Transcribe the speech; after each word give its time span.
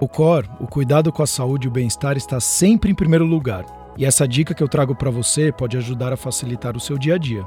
O 0.00 0.06
COR, 0.06 0.44
o 0.60 0.66
cuidado 0.68 1.10
com 1.10 1.24
a 1.24 1.26
saúde 1.26 1.66
e 1.66 1.68
o 1.68 1.72
bem-estar, 1.72 2.16
está 2.16 2.38
sempre 2.38 2.88
em 2.88 2.94
primeiro 2.94 3.24
lugar. 3.24 3.66
E 3.96 4.04
essa 4.04 4.28
dica 4.28 4.54
que 4.54 4.62
eu 4.62 4.68
trago 4.68 4.94
para 4.94 5.10
você 5.10 5.50
pode 5.50 5.76
ajudar 5.76 6.12
a 6.12 6.16
facilitar 6.16 6.76
o 6.76 6.80
seu 6.80 6.96
dia 6.96 7.16
a 7.16 7.18
dia. 7.18 7.44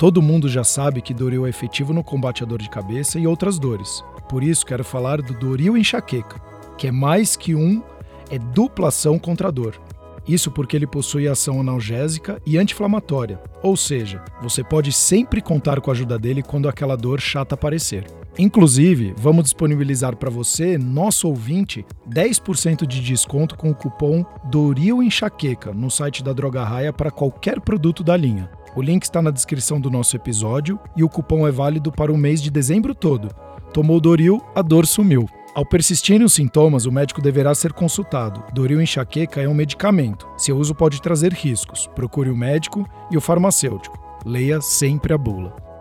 Todo 0.00 0.20
mundo 0.20 0.48
já 0.48 0.64
sabe 0.64 1.00
que 1.00 1.14
Doril 1.14 1.46
é 1.46 1.50
efetivo 1.50 1.92
no 1.92 2.02
combate 2.02 2.42
à 2.42 2.46
dor 2.46 2.60
de 2.60 2.68
cabeça 2.68 3.20
e 3.20 3.26
outras 3.26 3.56
dores. 3.56 4.02
Por 4.28 4.42
isso 4.42 4.66
quero 4.66 4.82
falar 4.82 5.22
do 5.22 5.32
Doril 5.32 5.76
enxaqueca, 5.76 6.40
que 6.76 6.88
é 6.88 6.90
mais 6.90 7.36
que 7.36 7.54
um, 7.54 7.80
é 8.28 8.36
dupla 8.36 8.88
ação 8.88 9.16
contra 9.16 9.46
a 9.46 9.52
dor. 9.52 9.80
Isso 10.26 10.50
porque 10.50 10.74
ele 10.74 10.88
possui 10.88 11.28
ação 11.28 11.60
analgésica 11.60 12.42
e 12.44 12.58
anti-inflamatória, 12.58 13.40
ou 13.62 13.76
seja, 13.76 14.24
você 14.42 14.64
pode 14.64 14.90
sempre 14.90 15.40
contar 15.40 15.80
com 15.80 15.90
a 15.90 15.94
ajuda 15.94 16.18
dele 16.18 16.42
quando 16.42 16.68
aquela 16.68 16.96
dor 16.96 17.20
chata 17.20 17.54
aparecer. 17.54 18.04
Inclusive, 18.38 19.14
vamos 19.16 19.44
disponibilizar 19.44 20.16
para 20.16 20.30
você, 20.30 20.78
nosso 20.78 21.28
ouvinte, 21.28 21.84
10% 22.08 22.86
de 22.86 23.02
desconto 23.02 23.56
com 23.56 23.70
o 23.70 23.74
cupom 23.74 24.24
Doril 24.44 25.02
Enxaqueca 25.02 25.72
no 25.72 25.90
site 25.90 26.24
da 26.24 26.32
Droga 26.32 26.64
Raia 26.64 26.92
para 26.92 27.10
qualquer 27.10 27.60
produto 27.60 28.02
da 28.02 28.16
linha. 28.16 28.50
O 28.74 28.80
link 28.80 29.02
está 29.02 29.20
na 29.20 29.30
descrição 29.30 29.78
do 29.78 29.90
nosso 29.90 30.16
episódio 30.16 30.80
e 30.96 31.04
o 31.04 31.08
cupom 31.08 31.46
é 31.46 31.52
válido 31.52 31.92
para 31.92 32.10
o 32.10 32.16
mês 32.16 32.40
de 32.40 32.50
dezembro 32.50 32.94
todo. 32.94 33.28
Tomou 33.72 34.00
Doril, 34.00 34.40
a 34.54 34.62
dor 34.62 34.86
sumiu. 34.86 35.28
Ao 35.54 35.66
persistirem 35.66 36.24
os 36.24 36.32
sintomas, 36.32 36.86
o 36.86 36.92
médico 36.92 37.20
deverá 37.20 37.54
ser 37.54 37.74
consultado. 37.74 38.42
Doril 38.54 38.80
enxaqueca 38.80 39.42
é 39.42 39.48
um 39.48 39.52
medicamento. 39.52 40.26
Seu 40.38 40.56
uso 40.56 40.74
pode 40.74 41.02
trazer 41.02 41.34
riscos. 41.34 41.86
Procure 41.94 42.30
o 42.30 42.36
médico 42.36 42.88
e 43.10 43.18
o 43.18 43.20
farmacêutico. 43.20 44.00
Leia 44.24 44.62
sempre 44.62 45.12
a 45.12 45.18
bula. 45.18 45.71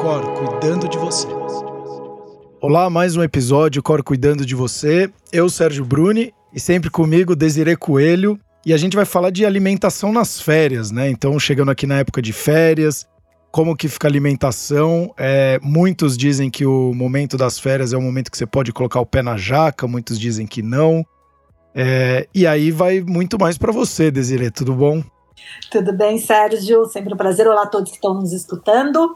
Cor 0.00 0.22
cuidando 0.32 0.88
de 0.88 0.96
você. 0.96 1.26
Olá, 2.58 2.88
mais 2.88 3.18
um 3.18 3.22
episódio 3.22 3.82
Cor 3.82 4.02
cuidando 4.02 4.46
de 4.46 4.54
você. 4.54 5.12
Eu, 5.30 5.50
Sérgio 5.50 5.84
Bruni, 5.84 6.32
e 6.54 6.58
sempre 6.58 6.88
comigo 6.88 7.36
Desirê 7.36 7.76
Coelho, 7.76 8.40
e 8.64 8.72
a 8.72 8.78
gente 8.78 8.96
vai 8.96 9.04
falar 9.04 9.28
de 9.28 9.44
alimentação 9.44 10.10
nas 10.10 10.40
férias, 10.40 10.90
né? 10.90 11.10
Então, 11.10 11.38
chegando 11.38 11.70
aqui 11.70 11.86
na 11.86 11.98
época 11.98 12.22
de 12.22 12.32
férias, 12.32 13.06
como 13.50 13.76
que 13.76 13.88
fica 13.88 14.08
a 14.08 14.10
alimentação? 14.10 15.12
É, 15.18 15.60
muitos 15.62 16.16
dizem 16.16 16.48
que 16.48 16.64
o 16.64 16.94
momento 16.94 17.36
das 17.36 17.58
férias 17.58 17.92
é 17.92 17.96
o 17.98 18.00
momento 18.00 18.30
que 18.30 18.38
você 18.38 18.46
pode 18.46 18.72
colocar 18.72 19.00
o 19.00 19.06
pé 19.06 19.20
na 19.20 19.36
jaca, 19.36 19.86
muitos 19.86 20.18
dizem 20.18 20.46
que 20.46 20.62
não. 20.62 21.04
É, 21.74 22.26
e 22.34 22.46
aí 22.46 22.70
vai 22.70 23.02
muito 23.02 23.38
mais 23.38 23.58
para 23.58 23.70
você, 23.70 24.10
Desirê, 24.10 24.50
tudo 24.50 24.72
bom? 24.72 25.04
Tudo 25.70 25.92
bem, 25.92 26.16
Sérgio? 26.16 26.86
Sempre 26.86 27.12
um 27.12 27.18
prazer. 27.18 27.46
Olá 27.46 27.64
a 27.64 27.66
todos 27.66 27.90
que 27.90 27.96
estão 27.96 28.14
nos 28.14 28.32
escutando 28.32 29.14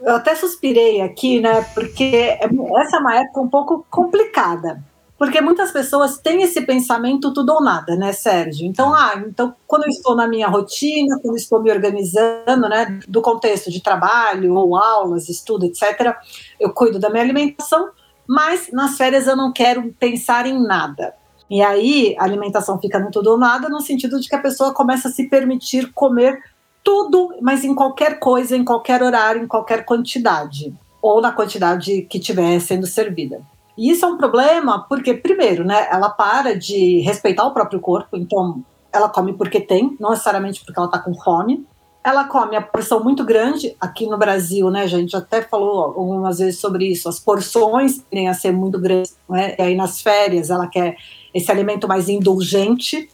eu 0.00 0.16
até 0.16 0.34
suspirei 0.34 1.00
aqui, 1.00 1.40
né? 1.40 1.62
Porque 1.74 2.38
essa 2.80 2.96
é 2.96 3.00
uma 3.00 3.16
época 3.16 3.40
um 3.40 3.48
pouco 3.48 3.86
complicada. 3.90 4.82
Porque 5.22 5.40
muitas 5.40 5.70
pessoas 5.70 6.18
têm 6.18 6.42
esse 6.42 6.62
pensamento 6.62 7.32
tudo 7.32 7.52
ou 7.52 7.62
nada, 7.62 7.94
né, 7.94 8.12
Sérgio? 8.12 8.66
Então, 8.66 8.92
ah, 8.92 9.22
então 9.24 9.54
quando 9.68 9.84
eu 9.84 9.88
estou 9.88 10.16
na 10.16 10.26
minha 10.26 10.48
rotina, 10.48 11.16
quando 11.22 11.34
eu 11.34 11.36
estou 11.36 11.62
me 11.62 11.70
organizando, 11.70 12.68
né, 12.68 12.98
do 13.06 13.22
contexto 13.22 13.70
de 13.70 13.80
trabalho 13.80 14.54
ou 14.54 14.76
aulas, 14.76 15.28
estudo, 15.28 15.64
etc., 15.64 16.16
eu 16.58 16.72
cuido 16.72 16.98
da 16.98 17.08
minha 17.08 17.22
alimentação, 17.22 17.90
mas 18.26 18.70
nas 18.72 18.96
férias 18.96 19.28
eu 19.28 19.36
não 19.36 19.52
quero 19.52 19.94
pensar 19.96 20.44
em 20.44 20.60
nada. 20.60 21.14
E 21.48 21.62
aí 21.62 22.16
a 22.18 22.24
alimentação 22.24 22.80
fica 22.80 22.98
no 22.98 23.12
tudo 23.12 23.30
ou 23.30 23.38
nada, 23.38 23.68
no 23.68 23.80
sentido 23.80 24.18
de 24.18 24.28
que 24.28 24.34
a 24.34 24.40
pessoa 24.40 24.74
começa 24.74 25.06
a 25.06 25.12
se 25.12 25.28
permitir 25.28 25.92
comer 25.92 26.36
tudo, 26.82 27.34
mas 27.40 27.64
em 27.64 27.74
qualquer 27.74 28.18
coisa, 28.18 28.56
em 28.56 28.64
qualquer 28.64 29.02
horário, 29.02 29.42
em 29.42 29.46
qualquer 29.46 29.84
quantidade, 29.84 30.74
ou 31.00 31.20
na 31.20 31.32
quantidade 31.32 32.02
que 32.02 32.18
estiver 32.18 32.60
sendo 32.60 32.86
servida. 32.86 33.40
E 33.76 33.90
isso 33.90 34.04
é 34.04 34.08
um 34.08 34.18
problema 34.18 34.84
porque, 34.88 35.14
primeiro, 35.14 35.64
né, 35.64 35.88
ela 35.90 36.10
para 36.10 36.58
de 36.58 37.00
respeitar 37.00 37.46
o 37.46 37.54
próprio 37.54 37.80
corpo, 37.80 38.16
então 38.16 38.62
ela 38.92 39.08
come 39.08 39.32
porque 39.32 39.60
tem, 39.60 39.96
não 39.98 40.10
necessariamente 40.10 40.62
porque 40.64 40.78
ela 40.78 40.86
está 40.86 40.98
com 40.98 41.14
fome. 41.14 41.66
Ela 42.04 42.24
come 42.24 42.56
a 42.56 42.60
porção 42.60 43.02
muito 43.02 43.24
grande, 43.24 43.76
aqui 43.80 44.08
no 44.08 44.18
Brasil, 44.18 44.68
né, 44.70 44.88
gente 44.88 45.16
até 45.16 45.40
falou 45.40 45.84
algumas 45.84 46.40
vezes 46.40 46.58
sobre 46.58 46.86
isso, 46.86 47.08
as 47.08 47.20
porções 47.20 48.04
tendem 48.10 48.28
a 48.28 48.34
ser 48.34 48.50
muito 48.52 48.78
grandes, 48.78 49.16
né, 49.28 49.54
e 49.56 49.62
aí 49.62 49.74
nas 49.76 50.02
férias 50.02 50.50
ela 50.50 50.66
quer 50.66 50.96
esse 51.32 51.50
alimento 51.50 51.86
mais 51.86 52.08
indulgente, 52.08 53.08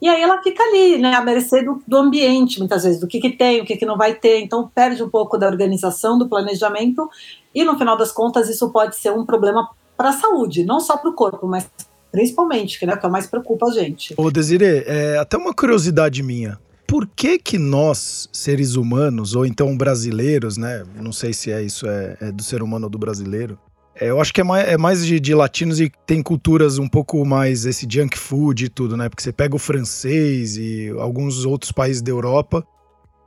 e 0.00 0.08
aí 0.08 0.22
ela 0.22 0.42
fica 0.42 0.62
ali, 0.62 0.98
né, 0.98 1.14
à 1.14 1.20
mercê 1.20 1.62
do, 1.62 1.82
do 1.86 1.96
ambiente, 1.96 2.58
muitas 2.58 2.84
vezes, 2.84 3.00
do 3.00 3.06
que, 3.06 3.20
que 3.20 3.30
tem, 3.30 3.60
o 3.60 3.64
que, 3.64 3.76
que 3.76 3.84
não 3.84 3.96
vai 3.96 4.14
ter. 4.14 4.40
Então 4.40 4.70
perde 4.74 5.02
um 5.02 5.10
pouco 5.10 5.36
da 5.36 5.46
organização, 5.46 6.18
do 6.18 6.28
planejamento, 6.28 7.08
e 7.54 7.64
no 7.64 7.76
final 7.76 7.96
das 7.96 8.10
contas 8.10 8.48
isso 8.48 8.70
pode 8.70 8.96
ser 8.96 9.12
um 9.12 9.26
problema 9.26 9.68
para 9.96 10.08
a 10.08 10.12
saúde, 10.12 10.64
não 10.64 10.80
só 10.80 10.96
para 10.96 11.10
o 11.10 11.14
corpo, 11.14 11.46
mas 11.46 11.68
principalmente, 12.10 12.78
que, 12.78 12.86
né, 12.86 12.96
que 12.96 13.04
é 13.04 13.08
o 13.08 13.12
mais 13.12 13.26
preocupa 13.26 13.66
a 13.66 13.72
gente. 13.72 14.14
Ô 14.16 14.30
Desirê, 14.30 14.84
é, 14.86 15.18
até 15.18 15.36
uma 15.36 15.54
curiosidade 15.54 16.22
minha. 16.22 16.58
Por 16.86 17.06
que 17.06 17.38
que 17.38 17.56
nós, 17.56 18.28
seres 18.32 18.74
humanos, 18.74 19.36
ou 19.36 19.46
então 19.46 19.76
brasileiros, 19.76 20.56
né, 20.56 20.82
não 20.96 21.12
sei 21.12 21.32
se 21.32 21.52
é 21.52 21.62
isso 21.62 21.86
é, 21.86 22.16
é 22.20 22.32
do 22.32 22.42
ser 22.42 22.62
humano 22.62 22.86
ou 22.86 22.90
do 22.90 22.98
brasileiro, 22.98 23.56
é, 24.00 24.08
eu 24.08 24.18
acho 24.18 24.32
que 24.32 24.40
é 24.40 24.44
mais, 24.44 24.66
é 24.66 24.78
mais 24.78 25.04
de, 25.04 25.20
de, 25.20 25.34
latinos 25.34 25.78
e 25.78 25.92
tem 26.06 26.22
culturas 26.22 26.78
um 26.78 26.88
pouco 26.88 27.22
mais 27.26 27.66
esse 27.66 27.86
junk 27.88 28.18
food 28.18 28.64
e 28.64 28.68
tudo, 28.70 28.96
né? 28.96 29.10
Porque 29.10 29.22
você 29.22 29.30
pega 29.30 29.54
o 29.54 29.58
francês 29.58 30.56
e 30.56 30.88
alguns 30.98 31.44
outros 31.44 31.70
países 31.70 32.00
da 32.00 32.10
Europa, 32.10 32.64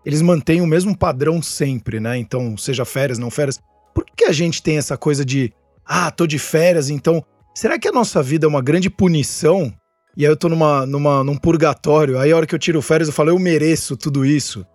eles 0.04 0.22
mantêm 0.22 0.62
o 0.62 0.68
mesmo 0.68 0.98
padrão 0.98 1.44
sempre, 1.44 2.00
né? 2.00 2.18
Então, 2.18 2.58
seja 2.58 2.84
férias, 2.86 3.20
não 3.20 3.30
férias. 3.30 3.60
Por 3.94 4.04
que 4.04 4.26
a 4.26 4.32
gente 4.32 4.64
tem 4.64 4.78
essa 4.78 4.98
coisa 4.98 5.24
de, 5.24 5.54
ah, 5.86 6.10
tô 6.10 6.26
de 6.26 6.40
férias, 6.40 6.90
então. 6.90 7.24
Será 7.54 7.78
que 7.78 7.88
a 7.88 7.92
nossa 7.92 8.24
vida 8.24 8.48
é 8.48 8.50
uma 8.50 8.62
grande 8.62 8.90
punição? 8.90 9.72
E 10.18 10.26
aí 10.26 10.32
eu 10.32 10.36
tô 10.36 10.50
numa, 10.50 10.88
numa, 10.88 11.24
num 11.24 11.38
purgatório, 11.38 12.18
aí 12.18 12.32
a 12.32 12.36
hora 12.36 12.48
que 12.48 12.56
eu 12.56 12.60
tiro 12.60 12.82
férias 12.82 13.08
eu 13.08 13.14
falo, 13.14 13.30
eu 13.30 13.38
mereço 13.38 13.96
tudo 13.96 14.26
isso. 14.26 14.66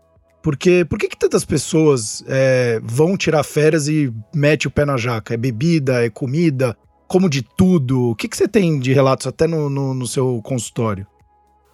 Porque 0.42 0.84
por 0.84 0.98
que, 0.98 1.08
que 1.08 1.16
tantas 1.16 1.44
pessoas 1.44 2.24
é, 2.26 2.80
vão 2.82 3.16
tirar 3.16 3.42
férias 3.42 3.88
e 3.88 4.12
mete 4.34 4.68
o 4.68 4.70
pé 4.70 4.84
na 4.84 4.96
jaca? 4.96 5.34
É 5.34 5.36
bebida, 5.36 6.04
é 6.04 6.10
comida, 6.10 6.76
como 7.06 7.28
de 7.28 7.42
tudo? 7.42 8.10
O 8.10 8.14
que, 8.14 8.28
que 8.28 8.36
você 8.36 8.46
tem 8.46 8.78
de 8.78 8.92
relatos 8.92 9.26
até 9.26 9.46
no, 9.46 9.68
no, 9.68 9.94
no 9.94 10.06
seu 10.06 10.40
consultório? 10.42 11.06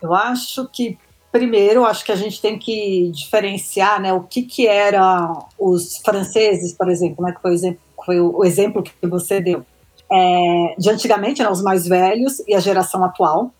Eu 0.03 0.15
acho 0.15 0.69
que 0.73 0.99
primeiro, 1.35 1.85
acho 1.85 2.05
que 2.05 2.13
a 2.13 2.17
gente 2.17 2.41
tem 2.41 2.57
que 2.57 3.11
diferenciar, 3.13 4.01
né, 4.01 4.13
o 4.13 4.21
que 4.21 4.43
que 4.43 4.69
eram 4.69 5.49
os 5.59 5.97
franceses, 5.97 6.73
por 6.73 6.89
exemplo, 6.89 7.25
né, 7.25 7.33
que 7.33 7.43
foi 7.43 7.51
o 7.51 7.55
exemplo, 7.55 7.81
foi 8.07 8.21
o 8.21 8.45
exemplo 8.45 8.85
que 8.85 9.07
você 9.09 9.41
deu, 9.41 9.67
é, 10.13 10.77
de 10.79 10.89
antigamente, 10.89 11.43
né, 11.43 11.51
os 11.51 11.61
mais 11.61 11.89
velhos 11.89 12.39
e 12.47 12.55
a 12.55 12.61
geração 12.61 13.03
atual 13.03 13.53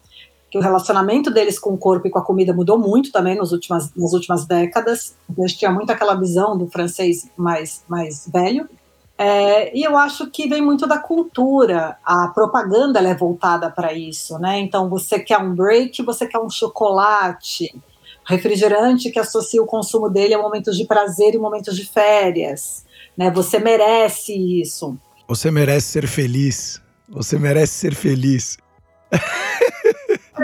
que 0.55 0.59
o 0.59 0.61
relacionamento 0.61 1.33
deles 1.33 1.59
com 1.59 1.75
o 1.75 1.77
corpo 1.77 2.07
e 2.07 2.11
com 2.13 2.21
a 2.21 2.25
comida 2.25 2.53
mudou 2.53 2.79
muito 2.79 3.11
também 3.11 3.37
nas 3.37 3.51
últimas, 3.51 3.93
nas 3.93 4.13
últimas 4.13 4.47
décadas. 4.47 5.17
A 5.29 5.41
gente 5.41 5.59
tinha 5.59 5.71
muito 5.73 5.91
aquela 5.91 6.15
visão 6.15 6.57
do 6.57 6.69
francês 6.69 7.29
mais, 7.37 7.83
mais 7.89 8.31
velho. 8.33 8.69
É, 9.19 9.77
e 9.77 9.83
eu 9.83 9.99
acho 9.99 10.31
que 10.31 10.49
vem 10.49 10.63
muito 10.63 10.87
da 10.87 10.97
cultura. 10.97 11.99
A 12.05 12.29
propaganda 12.29 13.01
é 13.01 13.15
voltada 13.17 13.69
para 13.69 13.93
isso, 13.95 14.39
né? 14.39 14.61
Então 14.61 14.89
você 14.89 15.19
quer 15.19 15.39
um 15.39 15.57
break, 15.57 16.01
você 16.05 16.25
quer 16.25 16.39
um 16.39 16.49
chocolate, 16.49 17.75
refrigerante 18.25 19.11
que 19.11 19.19
associa 19.19 19.61
o 19.61 19.67
consumo 19.67 20.09
dele 20.09 20.35
a 20.35 20.39
momentos 20.39 20.77
de 20.77 20.85
prazer 20.85 21.35
e 21.35 21.39
momentos 21.39 21.75
de 21.75 21.85
férias, 21.85 22.87
né? 23.19 23.29
Você 23.33 23.59
merece 23.59 24.33
isso. 24.61 24.97
Você 25.27 25.51
merece 25.51 25.89
ser 25.89 26.07
feliz. 26.07 26.81
Você 27.09 27.41
merece 27.41 27.73
ser 27.73 27.95
feliz. 27.97 28.57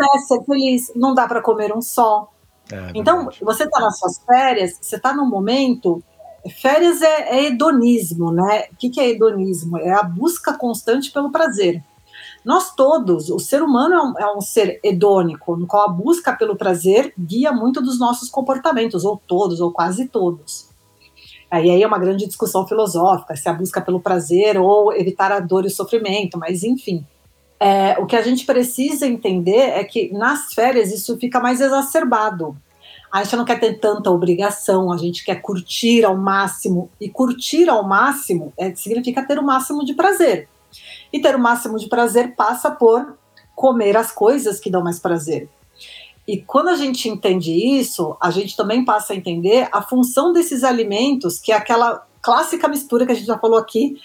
né, 0.00 0.18
ser 0.26 0.42
feliz. 0.44 0.92
Não 0.94 1.14
dá 1.14 1.26
para 1.26 1.42
comer 1.42 1.72
um 1.74 1.80
só. 1.80 2.30
É, 2.72 2.92
então, 2.94 3.28
você 3.42 3.64
está 3.64 3.80
nas 3.80 3.98
suas 3.98 4.18
férias, 4.24 4.78
você 4.80 4.96
está 4.96 5.14
num 5.14 5.26
momento. 5.26 6.02
Férias 6.60 7.02
é, 7.02 7.38
é, 7.38 7.46
hedonismo, 7.46 8.32
né? 8.32 8.64
O 8.72 8.76
que, 8.76 8.90
que 8.90 9.00
é 9.00 9.10
hedonismo? 9.10 9.78
É 9.78 9.92
a 9.92 10.02
busca 10.02 10.56
constante 10.56 11.10
pelo 11.10 11.30
prazer. 11.30 11.82
Nós 12.44 12.74
todos, 12.74 13.28
o 13.28 13.38
ser 13.38 13.62
humano 13.62 13.94
é 13.94 14.02
um, 14.02 14.18
é 14.18 14.36
um, 14.36 14.40
ser 14.40 14.80
hedônico, 14.82 15.56
no 15.56 15.66
qual 15.66 15.84
a 15.84 15.92
busca 15.92 16.32
pelo 16.32 16.56
prazer 16.56 17.12
guia 17.18 17.52
muito 17.52 17.82
dos 17.82 17.98
nossos 17.98 18.30
comportamentos, 18.30 19.04
ou 19.04 19.20
todos, 19.26 19.60
ou 19.60 19.70
quase 19.70 20.08
todos. 20.08 20.70
Aí, 21.50 21.68
aí 21.68 21.82
é 21.82 21.86
uma 21.86 21.98
grande 21.98 22.26
discussão 22.26 22.66
filosófica, 22.66 23.36
se 23.36 23.48
a 23.48 23.52
busca 23.52 23.80
pelo 23.80 24.00
prazer 24.00 24.58
ou 24.58 24.92
evitar 24.92 25.32
a 25.32 25.40
dor 25.40 25.64
e 25.64 25.66
o 25.66 25.70
sofrimento, 25.70 26.38
mas 26.38 26.62
enfim. 26.62 27.04
É, 27.62 27.98
o 27.98 28.06
que 28.06 28.16
a 28.16 28.22
gente 28.22 28.46
precisa 28.46 29.06
entender 29.06 29.52
é 29.52 29.84
que 29.84 30.10
nas 30.14 30.54
férias 30.54 30.90
isso 30.90 31.18
fica 31.18 31.38
mais 31.38 31.60
exacerbado. 31.60 32.56
A 33.12 33.22
gente 33.22 33.36
não 33.36 33.44
quer 33.44 33.60
ter 33.60 33.78
tanta 33.78 34.10
obrigação, 34.10 34.90
a 34.90 34.96
gente 34.96 35.24
quer 35.24 35.42
curtir 35.42 36.04
ao 36.04 36.16
máximo. 36.16 36.90
E 36.98 37.08
curtir 37.10 37.68
ao 37.68 37.86
máximo 37.86 38.52
é, 38.56 38.74
significa 38.74 39.26
ter 39.26 39.38
o 39.38 39.42
máximo 39.42 39.84
de 39.84 39.92
prazer. 39.92 40.48
E 41.12 41.20
ter 41.20 41.34
o 41.34 41.38
máximo 41.38 41.76
de 41.76 41.88
prazer 41.88 42.34
passa 42.34 42.70
por 42.70 43.18
comer 43.54 43.96
as 43.96 44.10
coisas 44.10 44.58
que 44.58 44.70
dão 44.70 44.82
mais 44.82 44.98
prazer. 44.98 45.48
E 46.26 46.38
quando 46.38 46.68
a 46.68 46.76
gente 46.76 47.08
entende 47.08 47.52
isso, 47.52 48.16
a 48.22 48.30
gente 48.30 48.56
também 48.56 48.84
passa 48.84 49.12
a 49.12 49.16
entender 49.16 49.68
a 49.72 49.82
função 49.82 50.32
desses 50.32 50.62
alimentos, 50.62 51.38
que 51.38 51.50
é 51.50 51.56
aquela 51.56 52.06
clássica 52.22 52.68
mistura 52.68 53.04
que 53.04 53.12
a 53.12 53.14
gente 53.14 53.26
já 53.26 53.38
falou 53.38 53.58
aqui 53.58 53.96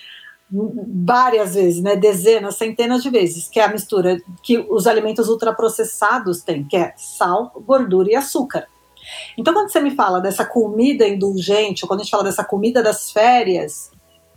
várias 0.51 1.55
vezes, 1.55 1.81
né, 1.81 1.95
dezenas, 1.95 2.55
centenas 2.55 3.01
de 3.01 3.09
vezes, 3.09 3.47
que 3.47 3.59
é 3.59 3.65
a 3.65 3.71
mistura 3.71 4.21
que 4.43 4.59
os 4.69 4.85
alimentos 4.87 5.27
ultraprocessados 5.27 6.41
têm, 6.41 6.63
que 6.63 6.77
é 6.77 6.93
sal, 6.95 7.51
gordura 7.65 8.11
e 8.11 8.15
açúcar. 8.15 8.67
Então, 9.37 9.53
quando 9.53 9.71
você 9.71 9.79
me 9.79 9.91
fala 9.91 10.19
dessa 10.19 10.45
comida 10.45 11.07
indulgente, 11.07 11.83
ou 11.83 11.87
quando 11.87 12.01
a 12.01 12.03
gente 12.03 12.11
fala 12.11 12.23
dessa 12.23 12.43
comida 12.43 12.81
das 12.81 13.11
férias, 13.11 13.91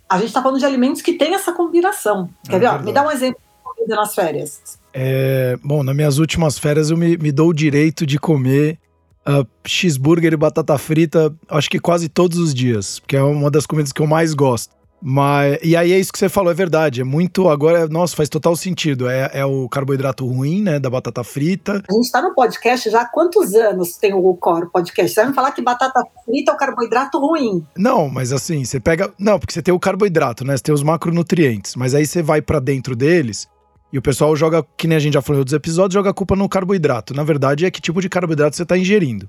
a 0.09 0.17
gente 0.17 0.29
está 0.29 0.43
falando 0.43 0.59
de 0.59 0.67
alimentos 0.67 1.03
que 1.03 1.15
têm 1.15 1.35
essa 1.35 1.53
combinação. 1.53 2.29
Quer 2.49 2.57
é 2.57 2.59
ver? 2.59 2.83
me 2.83 2.93
dá 2.93 3.07
um 3.07 3.11
exemplo 3.11 3.41
de 3.41 3.63
comida 3.63 3.97
nas 3.97 4.15
férias. 4.15 4.79
É, 4.93 5.57
bom, 5.63 5.83
nas 5.83 5.95
minhas 5.95 6.19
últimas 6.19 6.59
férias 6.59 6.91
eu 6.91 6.97
me, 6.97 7.17
me 7.17 7.31
dou 7.31 7.49
o 7.49 7.55
direito 7.55 8.07
de 8.07 8.19
comer 8.19 8.79
uh, 9.27 9.47
cheeseburger 9.67 10.33
e 10.33 10.37
batata 10.37 10.77
frita, 10.79 11.35
acho 11.49 11.71
que 11.71 11.79
quase 11.79 12.09
todos 12.09 12.39
os 12.39 12.55
dias, 12.55 12.99
porque 12.99 13.17
é 13.17 13.23
uma 13.23 13.51
das 13.51 13.67
comidas 13.67 13.93
que 13.93 14.01
eu 14.01 14.07
mais 14.07 14.33
gosto. 14.35 14.78
Mas, 15.01 15.59
e 15.63 15.77
aí 15.77 15.93
é 15.93 15.99
isso 15.99 16.13
que 16.13 16.19
você 16.19 16.29
falou, 16.29 16.51
é 16.51 16.55
verdade. 16.55 17.01
É 17.01 17.05
muito. 17.05 17.49
Agora, 17.49 17.87
nossa, 17.87 18.17
faz 18.17 18.29
total 18.29 18.57
sentido. 18.57 19.09
É, 19.09 19.31
é 19.33 19.45
o 19.45 19.69
carboidrato 19.69 20.27
ruim, 20.27 20.63
né? 20.63 20.79
Da 20.79 20.91
batata 20.91 21.23
frita. 21.23 21.83
A 21.89 21.93
gente 21.93 22.05
está 22.05 22.21
no 22.21 22.35
podcast 22.35 22.91
já 22.91 23.03
há 23.03 23.07
quantos 23.07 23.55
anos 23.55 23.97
tem 23.97 24.13
o 24.13 24.35
Core 24.35 24.71
Podcast? 24.71 25.15
Você 25.15 25.21
vai 25.21 25.31
me 25.31 25.35
falar 25.35 25.53
que 25.53 25.63
batata 25.63 26.03
frita 26.25 26.53
é 26.53 26.55
o 26.55 26.59
carboidrato 26.59 27.19
ruim. 27.19 27.65
Não, 27.77 28.09
mas 28.09 28.33
assim, 28.33 28.65
você 28.65 28.81
pega. 28.81 29.13
Não, 29.19 29.39
porque 29.39 29.53
você 29.53 29.63
tem 29.63 29.73
o 29.73 29.79
carboidrato, 29.79 30.45
né? 30.45 30.57
Você 30.57 30.65
tem 30.65 30.75
os 30.75 30.83
macronutrientes. 30.83 31.77
Mas 31.77 31.95
aí 31.95 32.05
você 32.05 32.23
vai 32.23 32.43
para 32.43 32.59
dentro 32.59 32.97
deles. 32.97 33.47
E 33.93 33.99
o 33.99 34.03
pessoal 34.03 34.37
joga, 34.37 34.65
que 34.77 34.87
nem 34.87 34.97
a 34.97 35.01
gente 35.01 35.15
já 35.15 35.23
falou 35.23 35.39
em 35.39 35.41
outros 35.41 35.55
episódios, 35.55 35.95
joga 35.95 36.11
a 36.11 36.15
culpa 36.15 36.37
no 36.37 36.49
carboidrato. 36.49 37.15
Na 37.15 37.25
verdade, 37.25 37.65
é 37.65 37.71
que 37.71 37.81
tipo 37.81 38.03
de 38.03 38.09
carboidrato 38.09 38.55
você 38.55 38.63
está 38.63 38.77
ingerindo. 38.77 39.29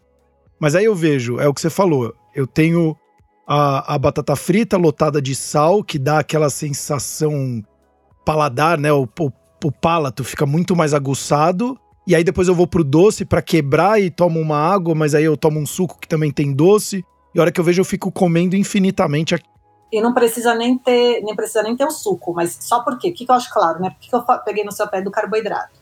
Mas 0.59 0.75
aí 0.75 0.83
eu 0.83 0.93
vejo, 0.93 1.39
é 1.39 1.47
o 1.47 1.53
que 1.53 1.61
você 1.61 1.69
falou. 1.69 2.13
Eu 2.35 2.45
tenho 2.45 2.97
a, 3.51 3.95
a 3.95 3.97
batata 3.97 4.35
frita 4.35 4.77
lotada 4.77 5.19
de 5.19 5.33
sal, 5.33 5.83
que 5.83 5.97
dá 5.97 6.19
aquela 6.19 6.51
sensação 6.51 7.63
paladar, 8.23 8.77
né? 8.77 8.93
O, 8.93 9.09
o, 9.19 9.31
o 9.65 9.71
palato 9.71 10.23
fica 10.23 10.45
muito 10.45 10.75
mais 10.75 10.93
aguçado. 10.93 11.75
E 12.05 12.13
aí 12.13 12.23
depois 12.23 12.47
eu 12.47 12.53
vou 12.53 12.67
pro 12.67 12.83
doce 12.83 13.25
para 13.25 13.41
quebrar 13.41 13.99
e 13.99 14.11
tomo 14.11 14.39
uma 14.39 14.57
água, 14.57 14.93
mas 14.93 15.15
aí 15.15 15.23
eu 15.23 15.35
tomo 15.35 15.59
um 15.59 15.65
suco 15.65 15.97
que 15.99 16.07
também 16.07 16.31
tem 16.31 16.53
doce. 16.53 17.03
E 17.33 17.39
a 17.39 17.41
hora 17.41 17.51
que 17.51 17.59
eu 17.59 17.63
vejo, 17.63 17.81
eu 17.81 17.85
fico 17.85 18.11
comendo 18.11 18.55
infinitamente. 18.55 19.35
E 19.91 19.99
não 19.99 20.13
precisa 20.13 20.53
nem 20.53 20.77
ter, 20.77 21.23
nem 21.23 21.35
precisa 21.35 21.63
nem 21.63 21.75
ter 21.75 21.85
o 21.85 21.91
suco, 21.91 22.31
mas 22.33 22.55
só 22.61 22.83
porque, 22.83 23.09
o 23.09 23.13
que, 23.13 23.25
que 23.25 23.31
eu 23.31 23.35
acho 23.35 23.51
claro, 23.51 23.81
né? 23.81 23.89
Por 23.89 23.99
que, 23.99 24.09
que 24.09 24.15
eu 24.15 24.23
peguei 24.45 24.63
no 24.63 24.71
seu 24.71 24.87
pé 24.87 25.01
do 25.01 25.09
carboidrato? 25.09 25.79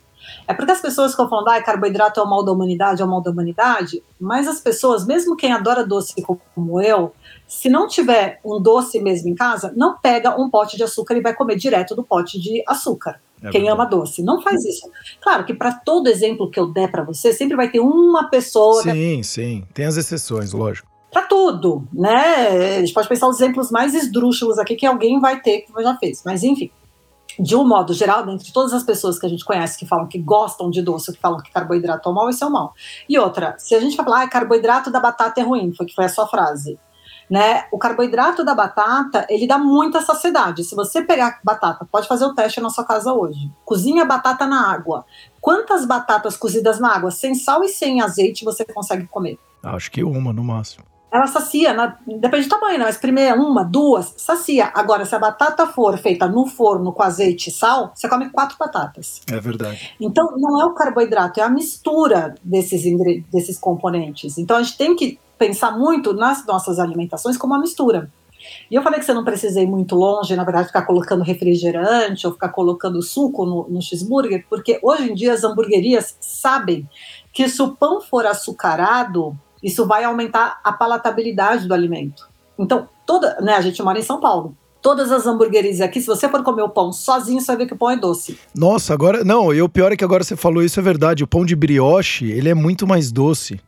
É 0.48 0.54
porque 0.54 0.72
as 0.72 0.82
pessoas 0.82 1.12
ficam 1.12 1.30
falando, 1.30 1.50
ah, 1.50 1.62
carboidrato 1.62 2.20
é 2.20 2.24
o 2.24 2.30
mal 2.30 2.44
da 2.44 2.52
humanidade, 2.52 3.02
é 3.02 3.06
o 3.06 3.08
mal 3.08 3.22
da 3.22 3.32
humanidade, 3.32 4.02
mas 4.20 4.48
as 4.48 4.60
pessoas, 4.62 5.06
mesmo 5.06 5.36
quem 5.36 5.52
adora 5.52 5.86
doce 5.86 6.14
como 6.56 6.82
eu, 6.82 7.14
se 7.48 7.70
não 7.70 7.88
tiver 7.88 8.40
um 8.44 8.62
doce 8.62 9.00
mesmo 9.00 9.30
em 9.30 9.36
casa, 9.36 9.74
não 9.76 9.98
pega 9.98 10.40
um 10.40 10.50
pote 10.50 10.76
de 10.76 10.84
açúcar 10.84 11.16
e 11.16 11.22
vai 11.22 11.34
comer 11.34 11.56
direto 11.56 11.96
do 11.96 12.04
pote 12.04 12.40
de 12.40 12.64
açúcar. 12.68 13.22
É 13.42 13.50
quem 13.50 13.70
ama 13.70 13.86
doce, 13.86 14.24
não 14.24 14.42
faz 14.42 14.66
isso. 14.66 14.90
Claro 15.22 15.46
que 15.46 15.54
para 15.54 15.72
todo 15.72 16.08
exemplo 16.08 16.50
que 16.50 16.60
eu 16.60 16.68
der 16.68 16.90
para 16.92 17.04
você, 17.04 17.32
sempre 17.32 17.56
vai 17.56 17.70
ter 17.70 17.80
uma 17.80 18.30
pessoa. 18.30 18.82
Sim, 18.82 19.22
sim, 19.24 19.64
tem 19.74 19.86
as 19.86 19.96
exceções, 19.96 20.52
lógico. 20.52 20.88
Para 21.12 21.22
tudo, 21.22 21.88
né? 21.94 22.78
A 22.78 22.80
gente 22.80 22.94
pode 22.94 23.08
pensar 23.08 23.28
os 23.28 23.40
exemplos 23.40 23.72
mais 23.72 23.94
esdrúxulos 23.94 24.60
aqui 24.60 24.76
que 24.76 24.86
alguém 24.86 25.20
vai 25.20 25.40
ter 25.40 25.62
que 25.62 25.84
já 25.84 25.96
fez, 25.98 26.22
mas 26.26 26.44
enfim 26.44 26.70
de 27.40 27.56
um 27.56 27.68
modo 27.68 27.94
geral, 27.94 28.26
dentre 28.26 28.52
todas 28.52 28.74
as 28.74 28.84
pessoas 28.84 29.20
que 29.20 29.26
a 29.26 29.30
gente 29.30 29.46
conhece 29.46 29.78
que 29.78 29.86
falam 29.86 30.08
que 30.08 30.18
gostam 30.18 30.70
de 30.70 30.82
doce, 30.82 31.14
que 31.14 31.20
falam 31.20 31.40
que 31.40 31.52
carboidrato 31.52 32.10
é 32.10 32.14
mal, 32.14 32.30
esse 32.30 32.44
é 32.44 32.48
o 32.48 32.52
mal. 32.52 32.74
E 33.08 33.18
outra, 33.20 33.56
se 33.60 33.76
a 33.76 33.80
gente 33.80 33.96
falar, 33.96 34.24
ah, 34.24 34.28
carboidrato 34.28 34.90
da 34.90 35.00
batata 35.00 35.40
é 35.40 35.44
ruim, 35.44 35.72
foi 35.72 35.86
que 35.86 35.94
foi 35.94 36.06
a 36.06 36.10
sua 36.10 36.28
frase. 36.28 36.80
Né? 37.30 37.66
O 37.72 37.78
carboidrato 37.78 38.44
da 38.44 38.56
batata, 38.56 39.28
ele 39.30 39.46
dá 39.46 39.58
muita 39.58 40.02
saciedade. 40.02 40.64
Se 40.64 40.76
você 40.76 41.02
pegar 41.02 41.40
batata, 41.44 41.86
pode 41.92 42.08
fazer 42.08 42.26
o 42.26 42.34
teste 42.34 42.62
na 42.62 42.70
sua 42.70 42.86
casa 42.86 43.14
hoje. 43.14 43.52
Cozinha 43.66 44.06
batata 44.06 44.46
na 44.46 44.72
água. 44.72 45.06
Quantas 45.42 45.86
batatas 45.86 46.38
cozidas 46.38 46.80
na 46.80 46.96
água, 46.96 47.12
sem 47.12 47.36
sal 47.36 47.64
e 47.64 47.68
sem 47.68 48.02
azeite, 48.02 48.46
você 48.46 48.64
consegue 48.64 49.08
comer? 49.08 49.38
Acho 49.62 49.92
que 49.92 50.04
uma 50.04 50.32
no 50.32 50.44
máximo 50.44 50.86
ela 51.12 51.28
sacia, 51.28 51.74
na, 51.74 51.98
depende 52.06 52.48
do 52.48 52.50
tamanho, 52.50 52.80
né? 52.80 52.86
mas 52.86 52.98
primeiro 52.98 53.42
uma, 53.42 53.64
duas, 53.64 54.14
sacia. 54.18 54.72
Agora, 54.74 55.06
se 55.06 55.16
a 55.16 55.20
batata 55.20 55.66
for 55.66 55.98
feita 55.98 56.28
no 56.28 56.46
forno 56.46 56.92
com 56.92 57.02
azeite 57.02 57.50
e 57.50 57.54
sal, 57.54 57.92
você 57.96 58.10
come 58.10 58.30
quatro 58.30 58.58
batatas. 58.60 59.22
É 59.32 59.40
verdade. 59.40 59.96
Então, 60.00 60.34
não 60.38 60.62
é 60.62 60.66
o 60.66 60.74
carboidrato, 60.74 61.40
é 61.40 61.44
a 61.44 61.50
mistura 61.50 62.36
desses, 62.44 62.84
desses 63.32 63.58
componentes. 63.58 64.38
Então, 64.38 64.58
a 64.58 64.64
gente 64.64 64.78
tem 64.78 64.96
que 64.96 65.18
pensar 65.38 65.78
muito 65.78 66.14
nas 66.14 66.46
nossas 66.46 66.80
alimentações 66.80 67.38
como 67.38 67.54
uma 67.54 67.60
mistura. 67.60 68.12
E 68.70 68.76
eu 68.76 68.82
falei 68.82 69.00
que 69.00 69.06
você 69.06 69.14
não 69.14 69.24
precisa 69.24 69.62
ir 69.62 69.68
muito 69.68 69.96
longe, 69.96 70.36
na 70.36 70.44
verdade, 70.44 70.68
ficar 70.68 70.84
colocando 70.84 71.24
refrigerante 71.24 72.26
ou 72.26 72.34
ficar 72.34 72.50
colocando 72.50 73.02
suco 73.02 73.46
no, 73.46 73.68
no 73.70 73.82
cheeseburger, 73.82 74.46
porque 74.50 74.80
hoje 74.82 75.12
em 75.12 75.16
dia 75.16 75.34
as 75.34 75.44
hamburguerias 75.44 76.16
sabem 76.20 76.88
que 77.34 77.48
se 77.48 77.62
o 77.62 77.76
pão 77.76 78.02
for 78.02 78.26
açucarado, 78.26 79.38
isso 79.62 79.86
vai 79.86 80.04
aumentar 80.04 80.60
a 80.64 80.72
palatabilidade 80.72 81.68
do 81.68 81.74
alimento. 81.74 82.30
Então, 82.58 82.88
toda, 83.06 83.40
né, 83.42 83.54
a 83.54 83.62
gente 83.62 83.82
mora 83.82 84.00
em 84.00 84.04
São 84.04 84.20
Paulo. 84.20 84.56
Todas 84.82 85.12
as 85.12 85.26
hamburguerias 85.26 85.82
aqui, 85.82 86.00
se 86.00 86.08
você 86.08 86.30
for 86.30 86.44
comer 86.44 86.62
o 86.62 86.70
pão 86.70 86.94
sozinho, 86.94 87.42
você 87.42 87.48
vai 87.48 87.58
ver 87.58 87.68
que 87.68 87.74
o 87.74 87.78
pão 87.78 87.90
é 87.90 87.98
doce. 87.98 88.38
Nossa, 88.56 88.94
agora. 88.94 89.24
Não, 89.24 89.54
e 89.54 89.62
o 89.62 89.68
pior 89.68 89.92
é 89.92 89.98
que 89.98 90.04
agora 90.04 90.24
você 90.24 90.36
falou 90.36 90.64
isso, 90.64 90.80
é 90.80 90.84
verdade. 90.84 91.24
O 91.24 91.28
pão 91.28 91.46
de 91.46 91.56
brioche, 91.56 92.32
ele 92.32 92.48
é 92.48 92.54
muito 92.54 92.88
mais 92.88 93.12
doce. 93.12 93.60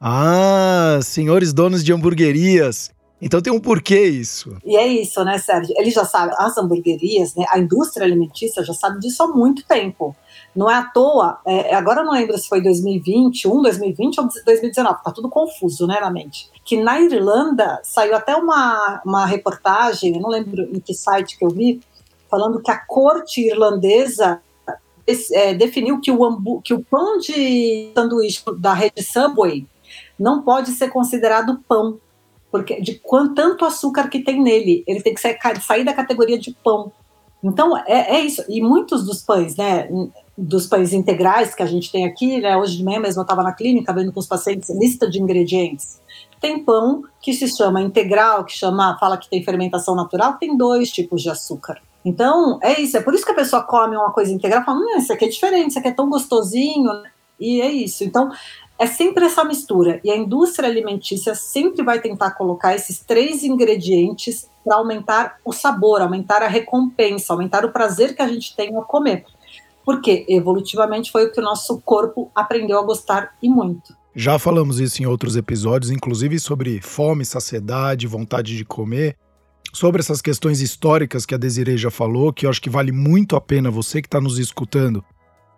Ah, 0.00 0.98
senhores 1.02 1.52
donos 1.52 1.82
de 1.82 1.92
hamburguerias. 1.92 2.94
Então 3.20 3.40
tem 3.40 3.52
um 3.52 3.58
porquê 3.58 4.04
isso. 4.04 4.58
E 4.64 4.76
é 4.76 4.86
isso, 4.86 5.24
né, 5.24 5.38
Sérgio? 5.38 5.74
Ele 5.78 5.90
já 5.90 6.04
sabe, 6.04 6.34
as 6.36 6.56
hamburguerias, 6.58 7.34
né, 7.34 7.46
a 7.48 7.58
indústria 7.58 8.04
alimentícia 8.04 8.62
já 8.62 8.74
sabe 8.74 9.00
disso 9.00 9.22
há 9.22 9.28
muito 9.28 9.66
tempo. 9.66 10.14
Não 10.54 10.70
é 10.70 10.74
à 10.74 10.82
toa, 10.82 11.38
é, 11.46 11.74
agora 11.74 12.00
eu 12.00 12.04
não 12.04 12.12
lembro 12.12 12.36
se 12.36 12.46
foi 12.46 12.62
2021, 12.62 13.62
2020 13.62 14.20
ou 14.20 14.28
2019, 14.44 15.02
tá 15.02 15.10
tudo 15.10 15.30
confuso, 15.30 15.86
né, 15.86 15.98
na 15.98 16.10
mente. 16.10 16.50
Que 16.62 16.82
na 16.82 17.00
Irlanda 17.00 17.80
saiu 17.82 18.14
até 18.14 18.36
uma, 18.36 19.00
uma 19.04 19.24
reportagem, 19.24 20.14
eu 20.14 20.20
não 20.20 20.28
lembro 20.28 20.64
em 20.64 20.78
que 20.78 20.92
site 20.92 21.38
que 21.38 21.44
eu 21.44 21.50
vi, 21.50 21.80
falando 22.30 22.60
que 22.60 22.70
a 22.70 22.76
corte 22.76 23.40
irlandesa 23.40 24.42
é, 25.32 25.54
definiu 25.54 26.00
que 26.00 26.10
o, 26.10 26.60
que 26.60 26.74
o 26.74 26.84
pão 26.84 27.16
de 27.18 27.92
sanduíche 27.94 28.42
da 28.58 28.74
rede 28.74 29.02
Subway 29.02 29.66
não 30.18 30.42
pode 30.42 30.72
ser 30.72 30.88
considerado 30.88 31.60
pão 31.68 31.98
porque 32.50 32.80
de 32.80 32.94
quanto 32.94 33.34
tanto 33.34 33.64
açúcar 33.64 34.08
que 34.08 34.20
tem 34.20 34.42
nele, 34.42 34.82
ele 34.86 35.02
tem 35.02 35.14
que 35.14 35.20
sair, 35.20 35.38
sair 35.60 35.84
da 35.84 35.92
categoria 35.92 36.38
de 36.38 36.56
pão. 36.64 36.90
Então 37.42 37.76
é, 37.76 38.16
é, 38.16 38.20
isso. 38.20 38.42
E 38.48 38.62
muitos 38.62 39.04
dos 39.04 39.22
pães, 39.22 39.56
né, 39.56 39.88
dos 40.36 40.66
pães 40.66 40.92
integrais 40.92 41.54
que 41.54 41.62
a 41.62 41.66
gente 41.66 41.92
tem 41.92 42.06
aqui, 42.06 42.40
né, 42.40 42.56
hoje 42.56 42.78
de 42.78 42.84
manhã 42.84 42.98
mesmo 42.98 43.20
eu 43.20 43.24
estava 43.24 43.42
na 43.42 43.52
clínica 43.52 43.92
vendo 43.92 44.12
com 44.12 44.20
os 44.20 44.26
pacientes 44.26 44.70
lista 44.70 45.08
de 45.08 45.20
ingredientes. 45.20 46.00
Tem 46.40 46.64
pão 46.64 47.02
que 47.20 47.32
se 47.34 47.46
chama 47.48 47.82
integral, 47.82 48.44
que 48.44 48.52
chama, 48.52 48.96
fala 48.98 49.16
que 49.16 49.28
tem 49.28 49.44
fermentação 49.44 49.94
natural, 49.94 50.34
tem 50.34 50.56
dois 50.56 50.90
tipos 50.90 51.22
de 51.22 51.30
açúcar. 51.30 51.80
Então, 52.04 52.58
é 52.62 52.80
isso, 52.80 52.96
é 52.96 53.02
por 53.02 53.14
isso 53.14 53.24
que 53.24 53.32
a 53.32 53.34
pessoa 53.34 53.64
come 53.64 53.96
uma 53.96 54.12
coisa 54.12 54.32
integral 54.32 54.62
e 54.62 54.64
fala, 54.64 54.78
hum, 54.78 54.98
isso 54.98 55.12
aqui 55.12 55.24
é 55.24 55.28
diferente, 55.28 55.70
isso 55.70 55.78
aqui 55.78 55.88
é 55.88 55.92
tão 55.92 56.08
gostosinho, 56.08 56.88
e 57.38 57.60
é 57.60 57.70
isso. 57.70 58.04
Então, 58.04 58.30
é 58.78 58.86
sempre 58.86 59.24
essa 59.24 59.44
mistura. 59.44 60.00
E 60.04 60.10
a 60.10 60.16
indústria 60.16 60.68
alimentícia 60.68 61.34
sempre 61.34 61.82
vai 61.82 62.00
tentar 62.00 62.32
colocar 62.32 62.74
esses 62.74 63.00
três 63.00 63.42
ingredientes 63.42 64.48
para 64.64 64.76
aumentar 64.76 65.36
o 65.44 65.52
sabor, 65.52 66.02
aumentar 66.02 66.42
a 66.42 66.48
recompensa, 66.48 67.32
aumentar 67.32 67.64
o 67.64 67.72
prazer 67.72 68.14
que 68.14 68.22
a 68.22 68.28
gente 68.28 68.54
tem 68.54 68.74
ao 68.74 68.84
comer. 68.84 69.24
Porque 69.84 70.26
evolutivamente 70.28 71.10
foi 71.10 71.26
o 71.26 71.32
que 71.32 71.40
o 71.40 71.44
nosso 71.44 71.80
corpo 71.80 72.30
aprendeu 72.34 72.78
a 72.78 72.82
gostar 72.82 73.34
e 73.42 73.48
muito. 73.48 73.94
Já 74.14 74.38
falamos 74.38 74.80
isso 74.80 75.02
em 75.02 75.06
outros 75.06 75.36
episódios, 75.36 75.90
inclusive 75.90 76.38
sobre 76.40 76.80
fome, 76.80 77.24
saciedade, 77.24 78.06
vontade 78.06 78.56
de 78.56 78.64
comer, 78.64 79.16
sobre 79.72 80.00
essas 80.00 80.22
questões 80.22 80.60
históricas 80.60 81.26
que 81.26 81.34
a 81.34 81.38
Desiree 81.38 81.76
já 81.76 81.90
falou, 81.90 82.32
que 82.32 82.46
eu 82.46 82.50
acho 82.50 82.62
que 82.62 82.70
vale 82.70 82.90
muito 82.92 83.36
a 83.36 83.40
pena 83.40 83.70
você 83.70 84.00
que 84.00 84.08
está 84.08 84.20
nos 84.20 84.38
escutando 84.38 85.04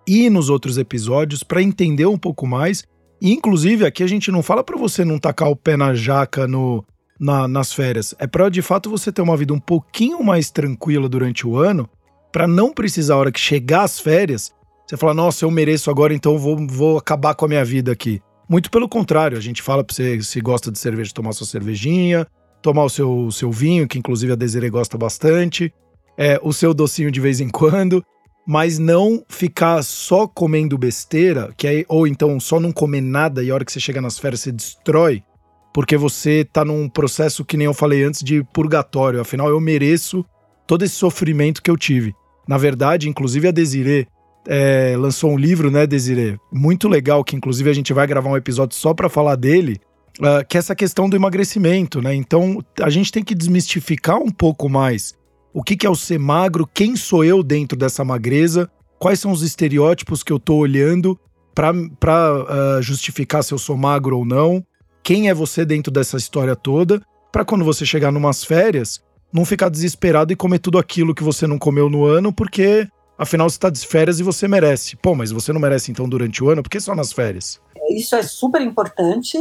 e 0.07 0.29
nos 0.29 0.51
outros 0.51 0.77
episódios 0.77 1.43
para 1.43 1.63
entender 1.63 2.07
um 2.07 2.19
pouco 2.19 2.47
mais 2.47 2.85
inclusive, 3.21 3.85
aqui 3.85 4.03
a 4.03 4.07
gente 4.07 4.31
não 4.31 4.43
fala 4.43 4.63
para 4.63 4.79
você 4.79 5.05
não 5.05 5.19
tacar 5.19 5.51
o 5.51 5.57
pé 5.57 5.77
na 5.77 5.95
jaca 5.95 6.47
no, 6.47 6.85
na, 7.19 7.49
nas 7.49 7.73
férias. 7.73 8.15
É 8.19 8.27
para 8.27 8.49
de 8.49 8.63
fato 8.63 8.91
você 8.91 9.11
ter 9.11 9.23
uma 9.23 9.37
vida 9.37 9.53
um 9.53 9.61
pouquinho 9.61 10.23
mais 10.23 10.51
tranquila 10.51 11.09
durante 11.09 11.47
o 11.47 11.57
ano, 11.57 11.89
para 12.31 12.47
não 12.47 12.73
precisar, 12.73 13.15
a 13.15 13.19
hora 13.19 13.33
que 13.33 13.41
chegar 13.41 13.83
as 13.83 13.99
férias, 13.99 14.53
você 14.87 14.97
falar, 14.97 15.15
nossa, 15.15 15.45
eu 15.45 15.51
mereço 15.51 15.91
agora, 15.91 16.15
então 16.15 16.39
vou, 16.39 16.57
vou 16.67 16.99
acabar 16.99 17.35
com 17.35 17.45
a 17.45 17.49
minha 17.49 17.65
vida 17.65 17.93
aqui. 17.93 18.23
Muito 18.49 18.71
pelo 18.71 18.89
contrário, 18.89 19.37
a 19.37 19.41
gente 19.41 19.61
fala 19.61 19.85
pra 19.85 19.95
você, 19.95 20.23
se 20.23 20.41
gosta 20.41 20.73
de 20.73 20.79
cerveja, 20.79 21.13
tomar 21.13 21.33
sua 21.33 21.47
cervejinha, 21.47 22.27
tomar 22.63 22.85
o 22.85 22.89
seu, 22.89 23.31
seu 23.31 23.51
vinho, 23.51 23.87
que 23.87 23.99
inclusive 23.99 24.33
a 24.33 24.37
Desiree 24.37 24.71
gosta 24.71 24.97
bastante, 24.97 25.73
é, 26.17 26.41
o 26.43 26.53
seu 26.53 26.73
docinho 26.73 27.11
de 27.11 27.21
vez 27.21 27.41
em 27.41 27.49
quando. 27.49 28.03
Mas 28.49 28.79
não 28.79 29.23
ficar 29.29 29.83
só 29.83 30.27
comendo 30.27 30.79
besteira, 30.79 31.53
que 31.55 31.67
é, 31.67 31.85
ou 31.87 32.07
então 32.07 32.41
só 32.41 32.59
não 32.59 32.73
comer 32.73 33.03
nada 33.03 33.45
e 33.45 33.51
a 33.51 33.55
hora 33.55 33.63
que 33.63 33.71
você 33.71 33.79
chega 33.79 34.01
nas 34.01 34.19
férias 34.19 34.41
você 34.41 34.51
destrói, 34.51 35.23
porque 35.75 35.99
você 35.99 36.47
tá 36.51 36.65
num 36.65 36.89
processo 36.89 37.45
que 37.45 37.59
nem 37.59 37.67
eu 37.67 37.75
falei 37.75 38.03
antes 38.05 38.23
de 38.23 38.43
purgatório. 38.45 39.21
Afinal, 39.21 39.51
eu 39.51 39.61
mereço 39.61 40.25
todo 40.67 40.83
esse 40.83 40.95
sofrimento 40.95 41.63
que 41.63 41.71
eu 41.71 41.77
tive. 41.77 42.15
Na 42.49 42.57
verdade, 42.57 43.07
inclusive 43.07 43.49
a 43.49 43.51
Desiree 43.51 44.09
é, 44.47 44.97
lançou 44.97 45.31
um 45.31 45.37
livro, 45.37 45.71
né, 45.71 45.87
Desiree? 45.87 46.39
Muito 46.51 46.89
legal, 46.89 47.23
que 47.23 47.37
inclusive 47.37 47.69
a 47.69 47.75
gente 47.75 47.93
vai 47.93 48.07
gravar 48.07 48.31
um 48.31 48.37
episódio 48.37 48.75
só 48.79 48.95
para 48.95 49.11
falar 49.11 49.37
dele, 49.37 49.79
uh, 50.21 50.43
que 50.49 50.57
é 50.57 50.61
essa 50.61 50.75
questão 50.75 51.07
do 51.07 51.17
emagrecimento, 51.17 52.01
né? 52.01 52.15
Então 52.15 52.65
a 52.81 52.89
gente 52.89 53.13
tem 53.13 53.23
que 53.23 53.35
desmistificar 53.35 54.17
um 54.17 54.31
pouco 54.31 54.71
mais 54.71 55.15
o 55.53 55.63
que, 55.63 55.87
é 55.87 55.91
o 55.91 55.97
ser 55.97 56.19
magro, 56.19 56.69
quem 56.73 56.97
sou 56.97 57.25
eu 57.25 57.43
dentro 57.43 57.77
dessa 57.77 58.05
magreza, 58.05 58.71
quais 58.99 59.21
são 59.21 59.31
os 59.33 59.43
estereótipos 59.43 60.23
que 60.23 60.33
eu 60.33 60.39
tô 60.39 60.57
olhando 60.57 61.19
para 61.55 61.73
uh, 61.73 62.47
ah, 62.49 62.79
justificar 62.81 63.43
se 63.43 63.53
eu 63.53 63.59
sou 63.59 63.77
magro 63.77 64.19
ou 64.19 64.25
não, 64.25 64.65
quem 65.03 65.29
é 65.29 65.35
você 65.35 65.65
dentro 65.65 65.91
dessa 65.91 66.17
história 66.17 66.55
toda, 66.55 67.03
para 67.33 67.45
quando 67.45 67.65
você 67.65 67.85
chegar 67.85 68.13
numas 68.13 68.45
férias, 68.45 69.03
não 69.33 69.45
ficar 69.45 69.69
desesperado 69.69 70.33
e 70.33 70.37
comer 70.37 70.59
tudo 70.59 70.79
aquilo 70.79 71.15
que 71.15 71.23
você 71.23 71.47
não 71.47 71.59
comeu 71.59 71.91
no 71.91 72.05
ano, 72.05 72.33
porque 72.33 72.87
afinal 73.17 73.49
você 73.49 73.57
está 73.57 73.71
de 73.71 73.85
férias 73.87 74.21
e 74.21 74.23
você 74.23 74.47
merece. 74.47 74.97
Pô, 74.97 75.15
mas 75.15 75.31
você 75.31 75.53
não 75.53 75.61
merece 75.61 75.91
então 75.91 76.09
durante 76.09 76.43
o 76.43 76.51
ano, 76.51 76.63
por 76.63 76.71
que 76.71 76.81
só 76.81 76.95
nas 76.95 77.13
férias? 77.13 77.61
Isso 77.91 78.15
é 78.15 78.23
super 78.23 78.61
importante, 78.63 79.37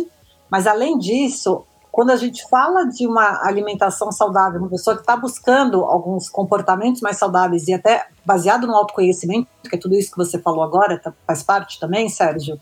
mas 0.50 0.66
além 0.66 0.98
disso, 0.98 1.64
quando 1.98 2.12
a 2.12 2.16
gente 2.16 2.48
fala 2.48 2.84
de 2.86 3.08
uma 3.08 3.44
alimentação 3.44 4.12
saudável, 4.12 4.60
uma 4.60 4.70
pessoa 4.70 4.96
que 4.96 5.02
está 5.02 5.18
buscando 5.18 5.84
alguns 5.84 6.30
comportamentos 6.30 7.02
mais 7.02 7.18
saudáveis 7.18 7.68
e 7.68 7.74
até 7.74 8.06
baseado 8.24 8.68
no 8.68 8.76
autoconhecimento, 8.76 9.48
que 9.68 9.76
é 9.76 9.80
tudo 9.80 9.96
isso 9.96 10.12
que 10.12 10.18
você 10.18 10.38
falou 10.38 10.62
agora, 10.62 11.00
tá, 11.00 11.12
faz 11.26 11.42
parte 11.42 11.80
também, 11.80 12.08
Sérgio, 12.08 12.62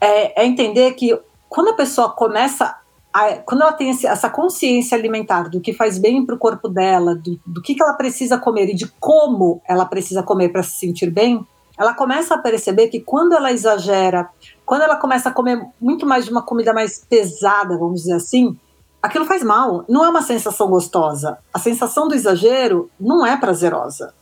é, 0.00 0.40
é 0.40 0.46
entender 0.46 0.94
que 0.94 1.14
quando 1.46 1.72
a 1.72 1.74
pessoa 1.74 2.08
começa 2.08 2.74
a, 3.12 3.34
quando 3.34 3.60
ela 3.60 3.72
tem 3.74 3.90
esse, 3.90 4.06
essa 4.06 4.30
consciência 4.30 4.96
alimentar 4.96 5.50
do 5.50 5.60
que 5.60 5.74
faz 5.74 5.98
bem 5.98 6.24
para 6.24 6.34
o 6.34 6.38
corpo 6.38 6.66
dela, 6.66 7.14
do, 7.14 7.38
do 7.44 7.60
que, 7.60 7.74
que 7.74 7.82
ela 7.82 7.92
precisa 7.92 8.38
comer 8.38 8.70
e 8.70 8.74
de 8.74 8.90
como 8.98 9.60
ela 9.68 9.84
precisa 9.84 10.22
comer 10.22 10.48
para 10.48 10.62
se 10.62 10.78
sentir 10.78 11.10
bem, 11.10 11.46
ela 11.76 11.92
começa 11.92 12.34
a 12.34 12.38
perceber 12.38 12.88
que 12.88 13.00
quando 13.00 13.34
ela 13.34 13.52
exagera 13.52 14.30
quando 14.64 14.82
ela 14.82 14.96
começa 14.96 15.28
a 15.28 15.32
comer 15.32 15.64
muito 15.80 16.06
mais 16.06 16.24
de 16.24 16.30
uma 16.30 16.42
comida 16.42 16.72
mais 16.72 17.04
pesada, 17.08 17.76
vamos 17.78 18.02
dizer 18.02 18.14
assim, 18.14 18.56
aquilo 19.02 19.24
faz 19.24 19.42
mal. 19.42 19.84
Não 19.88 20.04
é 20.04 20.08
uma 20.08 20.22
sensação 20.22 20.68
gostosa. 20.68 21.38
A 21.52 21.58
sensação 21.58 22.08
do 22.08 22.14
exagero 22.14 22.90
não 22.98 23.26
é 23.26 23.36
prazerosa. 23.36 24.14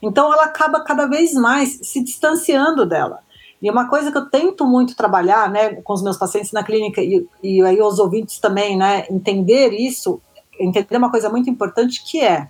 Então 0.00 0.32
ela 0.32 0.44
acaba 0.44 0.80
cada 0.80 1.06
vez 1.06 1.32
mais 1.34 1.78
se 1.82 2.02
distanciando 2.02 2.86
dela. 2.86 3.20
E 3.60 3.70
uma 3.70 3.88
coisa 3.88 4.10
que 4.10 4.18
eu 4.18 4.28
tento 4.28 4.66
muito 4.66 4.96
trabalhar, 4.96 5.48
né, 5.48 5.74
com 5.76 5.92
os 5.92 6.02
meus 6.02 6.16
pacientes 6.16 6.50
na 6.50 6.64
clínica 6.64 7.00
e, 7.00 7.24
e 7.42 7.62
aí 7.62 7.80
os 7.80 8.00
ouvintes 8.00 8.40
também, 8.40 8.76
né, 8.76 9.06
entender 9.08 9.72
isso, 9.72 10.20
entender 10.58 10.96
uma 10.96 11.10
coisa 11.10 11.28
muito 11.28 11.48
importante 11.48 12.02
que 12.04 12.20
é 12.20 12.48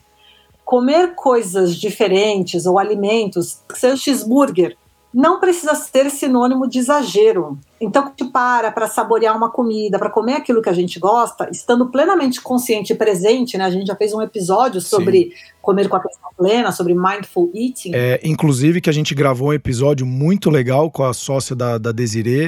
comer 0.64 1.14
coisas 1.14 1.76
diferentes 1.76 2.64
ou 2.64 2.78
alimentos, 2.78 3.60
que 3.68 3.78
seja 3.78 3.96
cheeseburger, 3.96 4.78
não 5.12 5.38
precisa 5.38 5.74
ser 5.74 6.10
sinônimo 6.10 6.68
de 6.68 6.78
exagero. 6.78 7.58
Então, 7.80 8.10
que 8.16 8.24
para 8.24 8.70
para 8.70 8.86
saborear 8.86 9.36
uma 9.36 9.50
comida, 9.50 9.98
para 9.98 10.08
comer 10.08 10.34
aquilo 10.34 10.62
que 10.62 10.68
a 10.68 10.72
gente 10.72 10.98
gosta, 10.98 11.48
estando 11.50 11.90
plenamente 11.90 12.40
consciente 12.40 12.92
e 12.92 12.96
presente, 12.96 13.58
né? 13.58 13.64
A 13.64 13.70
gente 13.70 13.86
já 13.86 13.96
fez 13.96 14.14
um 14.14 14.22
episódio 14.22 14.80
sobre 14.80 15.24
Sim. 15.24 15.30
comer 15.60 15.88
com 15.88 15.96
atenção 15.96 16.30
plena, 16.36 16.72
sobre 16.72 16.94
mindful 16.94 17.50
eating. 17.54 17.92
É, 17.94 18.20
inclusive 18.24 18.80
que 18.80 18.88
a 18.88 18.92
gente 18.92 19.14
gravou 19.14 19.48
um 19.48 19.52
episódio 19.52 20.06
muito 20.06 20.48
legal 20.48 20.90
com 20.90 21.04
a 21.04 21.12
sócia 21.12 21.54
da, 21.54 21.76
da 21.76 21.92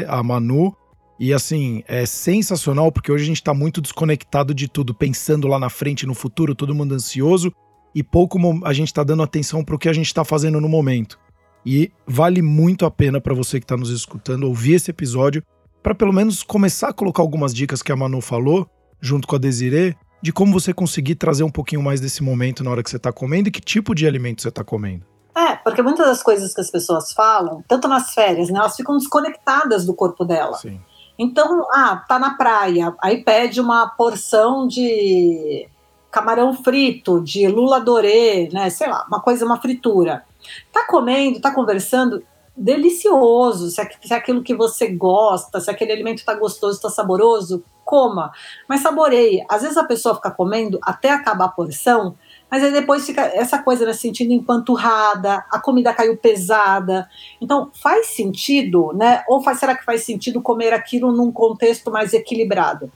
a 0.09 0.23
Manu, 0.23 0.75
e 1.19 1.33
assim, 1.33 1.83
é 1.87 2.05
sensacional 2.07 2.91
porque 2.91 3.13
hoje 3.13 3.25
a 3.25 3.27
gente 3.27 3.37
está 3.37 3.55
muito 3.55 3.81
desconectado 3.81 4.53
de 4.53 4.69
tudo, 4.69 4.93
pensando 4.93 5.47
lá 5.47 5.59
na 5.59 5.71
frente, 5.71 6.07
no 6.07 6.15
futuro, 6.15 6.55
todo 6.55 6.75
mundo 6.75 6.95
ansioso, 6.95 7.53
e 7.95 8.03
pouco 8.03 8.39
a 8.65 8.73
gente 8.73 8.89
está 8.89 9.05
dando 9.05 9.23
atenção 9.23 9.65
para 9.65 9.77
o 9.77 9.79
que 9.79 9.89
a 9.89 9.93
gente 9.93 10.07
está 10.07 10.25
fazendo 10.25 10.61
no 10.61 10.69
momento. 10.69 11.19
E 11.65 11.91
vale 12.07 12.43
muito 12.43 12.85
a 12.85 12.91
pena 12.91 13.21
para 13.21 13.35
você 13.35 13.59
que 13.59 13.65
está 13.65 13.77
nos 13.77 13.91
escutando 13.91 14.45
ouvir 14.45 14.75
esse 14.75 14.91
episódio 14.91 15.43
para 15.83 15.95
pelo 15.95 16.13
menos 16.13 16.43
começar 16.43 16.89
a 16.89 16.93
colocar 16.93 17.23
algumas 17.23 17.53
dicas 17.53 17.83
que 17.83 17.93
a 17.93 17.97
Manu 17.97 18.21
falou, 18.21 18.67
junto 19.01 19.29
com 19.29 19.37
a 19.37 19.39
Desiree, 19.39 19.97
de 20.23 20.33
como 20.33 20.53
você 20.53 20.73
conseguir 20.73 21.17
trazer 21.17 21.45
um 21.45 21.51
pouquinho 21.51 21.83
mais 21.83 22.01
desse 22.01 22.23
momento 22.23 22.65
na 22.65 22.71
hora 22.71 22.83
que 22.83 22.89
você 22.89 22.97
está 22.97 23.13
comendo 23.13 23.49
e 23.49 23.53
que 23.53 23.61
tipo 23.61 23.95
de 23.95 24.07
alimento 24.07 24.41
você 24.41 24.49
está 24.49 24.65
comendo. 24.65 25.05
É, 25.37 25.57
porque 25.57 25.83
muitas 25.83 26.07
das 26.07 26.23
coisas 26.23 26.55
que 26.55 26.61
as 26.61 26.71
pessoas 26.71 27.13
falam, 27.13 27.63
tanto 27.69 27.89
nas 27.89 28.15
férias, 28.15 28.49
né, 28.49 28.59
elas 28.59 28.77
ficam 28.77 28.97
desconectadas 28.97 29.85
do 29.85 29.93
corpo 29.93 30.25
dela. 30.25 30.57
Sim. 30.57 30.81
Então, 31.19 31.67
ah, 31.73 32.03
tá 32.09 32.19
na 32.19 32.37
praia, 32.37 32.95
aí 33.03 33.23
pede 33.23 33.61
uma 33.61 33.89
porção 33.89 34.67
de 34.67 35.69
camarão 36.11 36.55
frito, 36.55 37.21
de 37.21 37.47
lula 37.49 37.81
dorê, 37.81 38.49
né, 38.53 38.71
sei 38.71 38.89
lá, 38.89 39.05
uma 39.09 39.21
coisa, 39.21 39.45
uma 39.45 39.61
fritura. 39.61 40.25
Tá 40.73 40.87
comendo, 40.87 41.41
tá 41.41 41.53
conversando, 41.53 42.23
delicioso. 42.57 43.71
Se, 43.71 43.81
é 43.81 44.15
aquilo 44.15 44.43
que 44.43 44.55
você 44.55 44.89
gosta, 44.89 45.61
se 45.61 45.71
aquele 45.71 45.93
alimento 45.93 46.19
está 46.19 46.35
gostoso, 46.35 46.77
está 46.77 46.91
saboroso, 46.91 47.65
coma. 47.85 48.33
Mas 48.69 48.81
saboreie. 48.81 49.45
Às 49.49 49.63
vezes 49.63 49.77
a 49.77 49.85
pessoa 49.85 50.15
fica 50.15 50.31
comendo 50.31 50.79
até 50.83 51.11
acabar 51.11 51.47
a 51.47 51.49
porção, 51.49 52.17
mas 52.51 52.63
aí 52.63 52.73
depois 52.73 53.05
fica 53.05 53.23
essa 53.23 53.59
coisa, 53.59 53.85
né, 53.85 53.93
sentindo 53.93 54.33
empanturrada, 54.33 55.45
a 55.51 55.59
comida 55.59 55.93
caiu 55.93 56.17
pesada. 56.17 57.09
Então, 57.41 57.71
faz 57.83 58.09
sentido, 58.09 58.93
né? 58.95 59.25
Ou 59.29 59.43
faz, 59.43 59.59
será 59.59 59.77
que 59.77 59.85
faz 59.85 60.05
sentido 60.05 60.41
comer 60.41 60.73
aquilo 60.73 61.13
num 61.13 61.33
contexto 61.33 61.91
mais 61.91 62.13
equilibrado? 62.13 62.87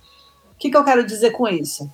O 0.53 0.59
que, 0.59 0.71
que 0.71 0.77
eu 0.77 0.85
quero 0.85 1.05
dizer 1.05 1.31
com 1.33 1.47
isso? 1.49 1.91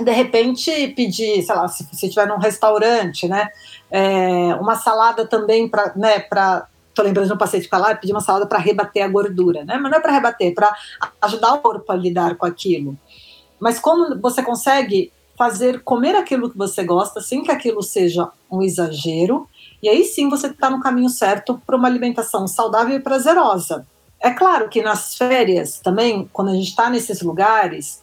De 0.00 0.10
repente 0.10 0.88
pedir, 0.88 1.42
sei 1.42 1.54
lá, 1.54 1.68
se 1.68 1.86
você 1.90 2.06
estiver 2.06 2.26
num 2.26 2.38
restaurante, 2.38 3.26
né, 3.28 3.48
é, 3.90 4.54
uma 4.56 4.76
salada 4.76 5.26
também 5.26 5.68
para, 5.68 5.92
né, 5.96 6.20
para 6.20 6.66
tô 6.94 7.02
lembrando 7.02 7.26
de 7.26 7.32
um 7.34 7.38
paciente 7.38 7.68
para 7.68 7.78
lá, 7.78 7.94
pedir 7.94 8.12
uma 8.12 8.20
salada 8.20 8.46
para 8.46 8.58
rebater 8.58 9.04
a 9.04 9.08
gordura, 9.08 9.64
né, 9.64 9.76
mas 9.76 9.90
não 9.90 9.98
é 9.98 10.00
para 10.00 10.12
rebater, 10.12 10.48
é 10.48 10.54
para 10.54 10.74
ajudar 11.22 11.54
o 11.54 11.58
corpo 11.58 11.90
a 11.92 11.96
lidar 11.96 12.36
com 12.36 12.46
aquilo. 12.46 12.96
Mas 13.60 13.78
como 13.78 14.18
você 14.20 14.42
consegue 14.42 15.12
fazer 15.36 15.82
comer 15.82 16.16
aquilo 16.16 16.50
que 16.50 16.56
você 16.56 16.82
gosta 16.82 17.20
sem 17.20 17.42
que 17.42 17.50
aquilo 17.50 17.82
seja 17.82 18.28
um 18.50 18.62
exagero, 18.62 19.46
e 19.82 19.88
aí 19.88 20.04
sim 20.04 20.28
você 20.28 20.48
está 20.48 20.70
no 20.70 20.80
caminho 20.80 21.10
certo 21.10 21.60
para 21.66 21.76
uma 21.76 21.88
alimentação 21.88 22.48
saudável 22.48 22.96
e 22.96 23.00
prazerosa. 23.00 23.86
É 24.20 24.30
claro 24.30 24.68
que 24.68 24.82
nas 24.82 25.14
férias 25.14 25.78
também, 25.78 26.28
quando 26.32 26.48
a 26.48 26.54
gente 26.54 26.68
está 26.68 26.88
nesses 26.88 27.20
lugares, 27.20 28.02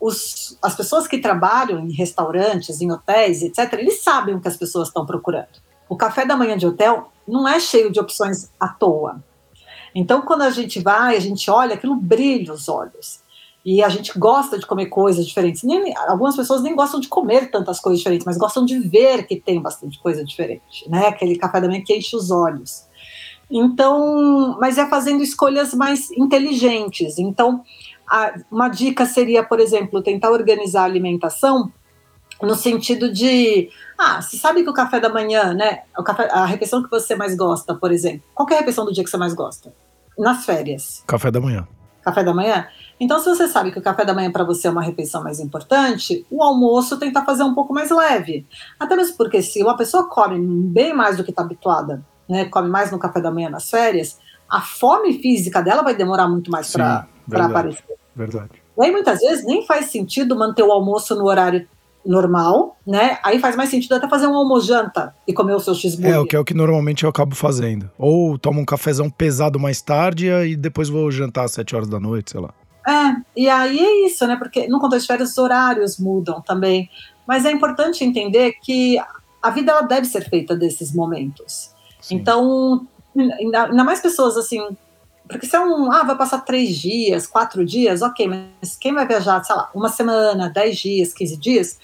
os, 0.00 0.58
as 0.62 0.74
pessoas 0.74 1.06
que 1.06 1.18
trabalham 1.18 1.80
em 1.80 1.92
restaurantes, 1.92 2.80
em 2.80 2.90
hotéis, 2.90 3.42
etc., 3.42 3.74
eles 3.74 4.02
sabem 4.02 4.34
o 4.34 4.40
que 4.40 4.48
as 4.48 4.56
pessoas 4.56 4.88
estão 4.88 5.04
procurando. 5.04 5.60
O 5.88 5.96
café 5.96 6.24
da 6.24 6.36
manhã 6.36 6.56
de 6.56 6.66
hotel 6.66 7.12
não 7.28 7.46
é 7.46 7.60
cheio 7.60 7.92
de 7.92 8.00
opções 8.00 8.50
à 8.58 8.68
toa. 8.68 9.22
Então, 9.94 10.22
quando 10.22 10.42
a 10.42 10.50
gente 10.50 10.80
vai, 10.80 11.16
a 11.16 11.20
gente 11.20 11.50
olha, 11.50 11.74
aquilo 11.74 11.96
brilha 11.96 12.52
os 12.52 12.68
olhos. 12.68 13.20
E 13.64 13.82
a 13.82 13.88
gente 13.88 14.18
gosta 14.18 14.58
de 14.58 14.64
comer 14.64 14.86
coisas 14.86 15.26
diferentes. 15.26 15.62
Nem, 15.64 15.94
algumas 16.08 16.34
pessoas 16.34 16.62
nem 16.62 16.74
gostam 16.74 16.98
de 16.98 17.08
comer 17.08 17.50
tantas 17.50 17.78
coisas 17.78 17.98
diferentes, 17.98 18.24
mas 18.24 18.38
gostam 18.38 18.64
de 18.64 18.78
ver 18.78 19.26
que 19.26 19.36
tem 19.36 19.60
bastante 19.60 20.00
coisa 20.00 20.24
diferente, 20.24 20.88
né? 20.88 21.08
Aquele 21.08 21.36
café 21.36 21.60
da 21.60 21.68
manhã 21.68 21.82
que 21.84 21.94
enche 21.94 22.16
os 22.16 22.30
olhos. 22.30 22.88
Então, 23.50 24.56
mas 24.60 24.78
é 24.78 24.88
fazendo 24.88 25.22
escolhas 25.22 25.74
mais 25.74 26.10
inteligentes. 26.12 27.18
Então, 27.18 27.62
uma 28.50 28.68
dica 28.68 29.06
seria, 29.06 29.42
por 29.44 29.60
exemplo, 29.60 30.02
tentar 30.02 30.30
organizar 30.30 30.82
a 30.82 30.84
alimentação 30.84 31.72
no 32.42 32.54
sentido 32.54 33.12
de, 33.12 33.68
ah, 33.98 34.20
você 34.20 34.36
sabe 34.36 34.62
que 34.62 34.70
o 34.70 34.72
café 34.72 34.98
da 34.98 35.08
manhã, 35.08 35.52
né, 35.52 35.82
o 35.96 36.02
café, 36.02 36.28
a 36.30 36.44
refeição 36.44 36.82
que 36.82 36.90
você 36.90 37.14
mais 37.14 37.36
gosta, 37.36 37.74
por 37.74 37.92
exemplo, 37.92 38.22
qual 38.34 38.48
é 38.50 38.54
a 38.54 38.58
refeição 38.58 38.84
do 38.84 38.92
dia 38.92 39.04
que 39.04 39.10
você 39.10 39.16
mais 39.16 39.34
gosta? 39.34 39.72
Nas 40.18 40.44
férias. 40.44 41.04
Café 41.06 41.30
da 41.30 41.40
manhã. 41.40 41.66
Café 42.02 42.24
da 42.24 42.32
manhã? 42.32 42.66
Então, 42.98 43.18
se 43.18 43.28
você 43.28 43.46
sabe 43.46 43.70
que 43.70 43.78
o 43.78 43.82
café 43.82 44.04
da 44.04 44.14
manhã 44.14 44.30
para 44.30 44.44
você 44.44 44.68
é 44.68 44.70
uma 44.70 44.82
refeição 44.82 45.22
mais 45.22 45.38
importante, 45.38 46.26
o 46.30 46.42
almoço 46.42 46.98
tentar 46.98 47.24
fazer 47.24 47.42
um 47.42 47.54
pouco 47.54 47.74
mais 47.74 47.90
leve. 47.90 48.46
Até 48.78 48.96
mesmo 48.96 49.16
porque 49.16 49.42
se 49.42 49.62
uma 49.62 49.76
pessoa 49.76 50.08
come 50.08 50.38
bem 50.38 50.94
mais 50.94 51.18
do 51.18 51.24
que 51.24 51.30
está 51.30 51.42
habituada, 51.42 52.02
né, 52.28 52.46
come 52.46 52.68
mais 52.68 52.90
no 52.90 52.98
café 52.98 53.20
da 53.20 53.30
manhã 53.30 53.50
nas 53.50 53.68
férias, 53.68 54.18
a 54.48 54.60
fome 54.60 55.20
física 55.20 55.62
dela 55.62 55.82
vai 55.82 55.94
demorar 55.94 56.26
muito 56.26 56.50
mais 56.50 56.72
para 56.72 57.06
aparecer. 57.30 57.99
Verdade. 58.24 58.62
E 58.78 58.84
aí, 58.84 58.92
muitas 58.92 59.20
vezes, 59.20 59.44
nem 59.44 59.66
faz 59.66 59.86
sentido 59.86 60.36
manter 60.36 60.62
o 60.62 60.72
almoço 60.72 61.14
no 61.14 61.26
horário 61.26 61.66
normal, 62.04 62.76
né? 62.86 63.18
Aí 63.22 63.38
faz 63.38 63.56
mais 63.56 63.68
sentido 63.68 63.94
até 63.94 64.08
fazer 64.08 64.26
um 64.26 64.34
almojanta 64.34 65.14
e 65.26 65.32
comer 65.32 65.54
o 65.54 65.60
seu 65.60 65.74
cheeseburger. 65.74 66.14
É, 66.14 66.18
o 66.18 66.26
que 66.26 66.36
é 66.36 66.38
o 66.38 66.44
que 66.44 66.54
normalmente 66.54 67.04
eu 67.04 67.10
acabo 67.10 67.34
fazendo. 67.34 67.90
Ou 67.98 68.38
tomo 68.38 68.60
um 68.60 68.64
cafezão 68.64 69.10
pesado 69.10 69.58
mais 69.58 69.82
tarde 69.82 70.28
e 70.28 70.56
depois 70.56 70.88
vou 70.88 71.10
jantar 71.10 71.44
às 71.44 71.52
sete 71.52 71.76
horas 71.76 71.88
da 71.88 72.00
noite, 72.00 72.30
sei 72.30 72.40
lá. 72.40 72.54
É, 72.88 73.16
e 73.36 73.48
aí 73.48 73.78
é 73.78 74.06
isso, 74.06 74.26
né? 74.26 74.36
Porque 74.36 74.66
no 74.66 74.80
contexto 74.80 75.02
de 75.02 75.08
férias 75.08 75.30
os 75.30 75.38
horários 75.38 75.98
mudam 75.98 76.40
também. 76.40 76.88
Mas 77.26 77.44
é 77.44 77.50
importante 77.50 78.02
entender 78.02 78.54
que 78.62 78.98
a 79.42 79.50
vida 79.50 79.72
ela 79.72 79.82
deve 79.82 80.06
ser 80.06 80.28
feita 80.28 80.56
desses 80.56 80.94
momentos. 80.94 81.74
Sim. 82.00 82.16
Então, 82.16 82.86
ainda 83.16 83.84
mais 83.84 84.00
pessoas 84.00 84.36
assim, 84.36 84.60
porque 85.30 85.46
se 85.46 85.54
é 85.54 85.60
um, 85.60 85.90
ah, 85.92 86.02
vai 86.02 86.16
passar 86.16 86.40
três 86.40 86.76
dias, 86.76 87.26
quatro 87.26 87.64
dias, 87.64 88.02
ok, 88.02 88.28
mas 88.28 88.76
quem 88.76 88.92
vai 88.92 89.06
viajar, 89.06 89.42
sei 89.44 89.54
lá, 89.54 89.70
uma 89.74 89.88
semana, 89.88 90.50
dez 90.50 90.78
dias, 90.78 91.12
quinze 91.12 91.36
dias, 91.36 91.78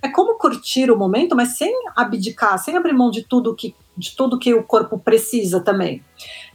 é 0.00 0.08
como 0.08 0.38
curtir 0.38 0.90
o 0.90 0.96
momento, 0.96 1.34
mas 1.34 1.56
sem 1.56 1.72
abdicar, 1.96 2.58
sem 2.58 2.76
abrir 2.76 2.92
mão 2.92 3.10
de 3.10 3.22
tudo 3.22 3.54
que, 3.54 3.74
de 3.96 4.16
tudo 4.16 4.38
que 4.38 4.54
o 4.54 4.62
corpo 4.62 4.98
precisa 4.98 5.60
também. 5.60 6.02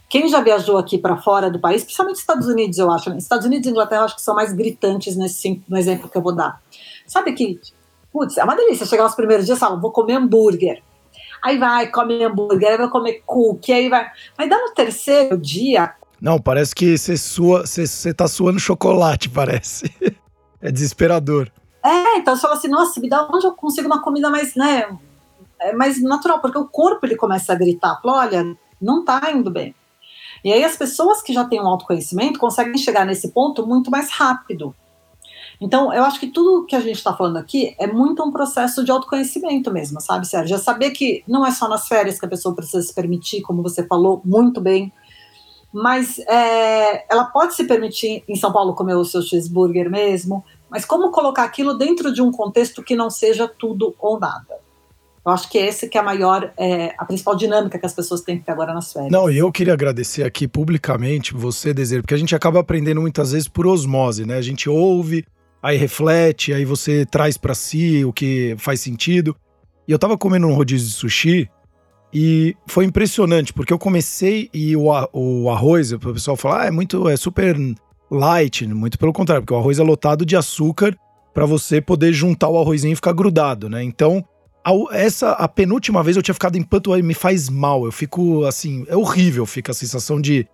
Quem 0.08 0.26
já 0.28 0.40
viajou 0.40 0.78
aqui 0.78 0.96
para 0.96 1.18
fora 1.18 1.50
do 1.50 1.60
país, 1.60 1.82
principalmente 1.82 2.16
Estados 2.16 2.46
Unidos, 2.46 2.78
eu 2.78 2.90
acho, 2.90 3.10
né? 3.10 3.18
Estados 3.18 3.46
Unidos 3.46 3.66
e 3.66 3.70
Inglaterra, 3.70 4.04
acho 4.04 4.16
que 4.16 4.22
são 4.22 4.34
mais 4.34 4.52
gritantes 4.52 5.16
nesse 5.16 5.62
no 5.68 5.76
exemplo 5.76 6.08
que 6.08 6.16
eu 6.16 6.22
vou 6.22 6.34
dar. 6.34 6.62
Sabe 7.06 7.32
que, 7.32 7.60
putz, 8.10 8.38
é 8.38 8.44
uma 8.44 8.56
delícia 8.56 8.86
chegar 8.86 9.04
nos 9.04 9.14
primeiros 9.14 9.44
dias 9.44 9.58
e 9.58 9.60
falar, 9.60 9.76
vou 9.76 9.92
comer 9.92 10.14
hambúrguer. 10.14 10.82
Aí 11.42 11.58
vai, 11.58 11.90
come 11.90 12.24
hambúrguer, 12.24 12.70
aí 12.70 12.76
vai 12.78 12.88
comer 12.88 13.22
cookie, 13.24 13.72
aí 13.72 13.88
vai. 13.88 14.10
Mas 14.36 14.48
dá 14.48 14.58
no 14.58 14.72
terceiro 14.72 15.36
dia, 15.36 15.94
não, 16.20 16.40
parece 16.40 16.74
que 16.74 16.96
você 16.96 17.16
sua, 17.16 17.66
você, 17.66 18.12
tá 18.12 18.26
suando 18.26 18.58
chocolate, 18.58 19.28
parece. 19.30 19.92
é 20.60 20.70
desesperador. 20.70 21.50
É, 21.84 22.18
então 22.18 22.34
você 22.34 22.42
fala 22.42 22.54
assim, 22.54 22.68
nossa, 22.68 23.00
me 23.00 23.08
dá 23.08 23.28
onde 23.32 23.46
eu 23.46 23.52
consigo 23.52 23.86
uma 23.86 24.02
comida 24.02 24.28
mais, 24.28 24.54
né, 24.54 24.88
é 25.60 25.72
mais 25.72 26.02
natural, 26.02 26.40
porque 26.40 26.58
o 26.58 26.66
corpo 26.66 27.06
ele 27.06 27.16
começa 27.16 27.52
a 27.52 27.56
gritar, 27.56 28.00
fala, 28.02 28.18
olha, 28.18 28.56
não 28.80 29.04
tá 29.04 29.20
indo 29.32 29.50
bem. 29.50 29.74
E 30.44 30.52
aí 30.52 30.64
as 30.64 30.76
pessoas 30.76 31.22
que 31.22 31.32
já 31.32 31.44
têm 31.44 31.60
um 31.60 31.66
autoconhecimento 31.66 32.38
conseguem 32.38 32.76
chegar 32.78 33.04
nesse 33.04 33.28
ponto 33.28 33.66
muito 33.66 33.90
mais 33.90 34.10
rápido. 34.10 34.74
Então, 35.60 35.92
eu 35.92 36.04
acho 36.04 36.20
que 36.20 36.28
tudo 36.28 36.66
que 36.66 36.76
a 36.76 36.80
gente 36.80 36.96
está 36.96 37.12
falando 37.12 37.36
aqui 37.36 37.74
é 37.80 37.86
muito 37.86 38.22
um 38.22 38.30
processo 38.30 38.84
de 38.84 38.92
autoconhecimento 38.92 39.72
mesmo, 39.72 40.00
sabe, 40.00 40.26
Sérgio? 40.26 40.56
Já 40.56 40.62
saber 40.62 40.92
que 40.92 41.24
não 41.26 41.44
é 41.44 41.50
só 41.50 41.68
nas 41.68 41.88
férias 41.88 42.18
que 42.18 42.26
a 42.26 42.28
pessoa 42.28 42.54
precisa 42.54 42.80
se 42.80 42.94
permitir, 42.94 43.42
como 43.42 43.60
você 43.60 43.84
falou 43.84 44.22
muito 44.24 44.60
bem, 44.60 44.92
mas 45.72 46.18
é, 46.20 47.04
ela 47.12 47.24
pode 47.24 47.54
se 47.54 47.64
permitir 47.64 48.24
em 48.28 48.36
São 48.36 48.52
Paulo 48.52 48.74
comer 48.74 48.94
o 48.94 49.04
seu 49.04 49.22
cheeseburger 49.22 49.90
mesmo, 49.90 50.44
mas 50.70 50.84
como 50.84 51.10
colocar 51.10 51.44
aquilo 51.44 51.76
dentro 51.76 52.12
de 52.12 52.22
um 52.22 52.30
contexto 52.30 52.82
que 52.82 52.96
não 52.96 53.10
seja 53.10 53.46
tudo 53.46 53.94
ou 53.98 54.18
nada? 54.18 54.58
Eu 55.24 55.32
acho 55.32 55.50
que 55.50 55.58
esse 55.58 55.88
que 55.88 55.98
é 55.98 56.00
a 56.00 56.04
maior, 56.04 56.52
é, 56.56 56.94
a 56.96 57.04
principal 57.04 57.36
dinâmica 57.36 57.78
que 57.78 57.84
as 57.84 57.92
pessoas 57.92 58.22
têm 58.22 58.38
que 58.38 58.46
ter 58.46 58.52
agora 58.52 58.72
nas 58.72 58.92
férias. 58.92 59.12
Não, 59.12 59.30
eu 59.30 59.52
queria 59.52 59.74
agradecer 59.74 60.22
aqui 60.22 60.48
publicamente 60.48 61.34
você, 61.34 61.74
Desejo, 61.74 62.02
porque 62.02 62.14
a 62.14 62.18
gente 62.18 62.34
acaba 62.34 62.60
aprendendo 62.60 63.00
muitas 63.00 63.32
vezes 63.32 63.46
por 63.46 63.66
osmose, 63.66 64.24
né? 64.24 64.38
A 64.38 64.42
gente 64.42 64.70
ouve, 64.70 65.26
aí 65.62 65.76
reflete, 65.76 66.54
aí 66.54 66.64
você 66.64 67.04
traz 67.04 67.36
para 67.36 67.54
si 67.54 68.06
o 68.06 68.12
que 68.12 68.56
faz 68.58 68.80
sentido. 68.80 69.36
E 69.86 69.92
eu 69.92 69.98
tava 69.98 70.16
comendo 70.16 70.46
um 70.46 70.54
rodízio 70.54 70.88
de 70.88 70.94
sushi 70.94 71.50
e 72.12 72.56
foi 72.66 72.84
impressionante, 72.84 73.52
porque 73.52 73.72
eu 73.72 73.78
comecei 73.78 74.48
e 74.52 74.74
o, 74.76 74.86
o 75.12 75.50
arroz, 75.50 75.92
o 75.92 75.98
pessoal 75.98 76.36
fala, 76.36 76.62
ah, 76.62 76.66
é 76.66 76.70
muito, 76.70 77.08
é 77.08 77.16
super 77.16 77.56
light, 78.10 78.66
muito 78.66 78.98
pelo 78.98 79.12
contrário, 79.12 79.42
porque 79.42 79.54
o 79.54 79.58
arroz 79.58 79.78
é 79.78 79.82
lotado 79.82 80.24
de 80.24 80.34
açúcar 80.36 80.96
para 81.34 81.44
você 81.44 81.80
poder 81.80 82.12
juntar 82.12 82.48
o 82.48 82.58
arrozinho 82.58 82.92
e 82.92 82.96
ficar 82.96 83.12
grudado, 83.12 83.68
né? 83.68 83.82
Então, 83.84 84.24
a, 84.64 84.72
essa, 84.96 85.32
a 85.32 85.46
penúltima 85.46 86.02
vez 86.02 86.16
eu 86.16 86.22
tinha 86.22 86.34
ficado 86.34 86.56
em 86.56 86.62
panto, 86.62 86.90
me 87.02 87.14
faz 87.14 87.48
mal, 87.48 87.84
eu 87.84 87.92
fico 87.92 88.44
assim, 88.44 88.84
é 88.88 88.96
horrível, 88.96 89.44
fica 89.46 89.72
a 89.72 89.74
sensação 89.74 90.20
de 90.20 90.46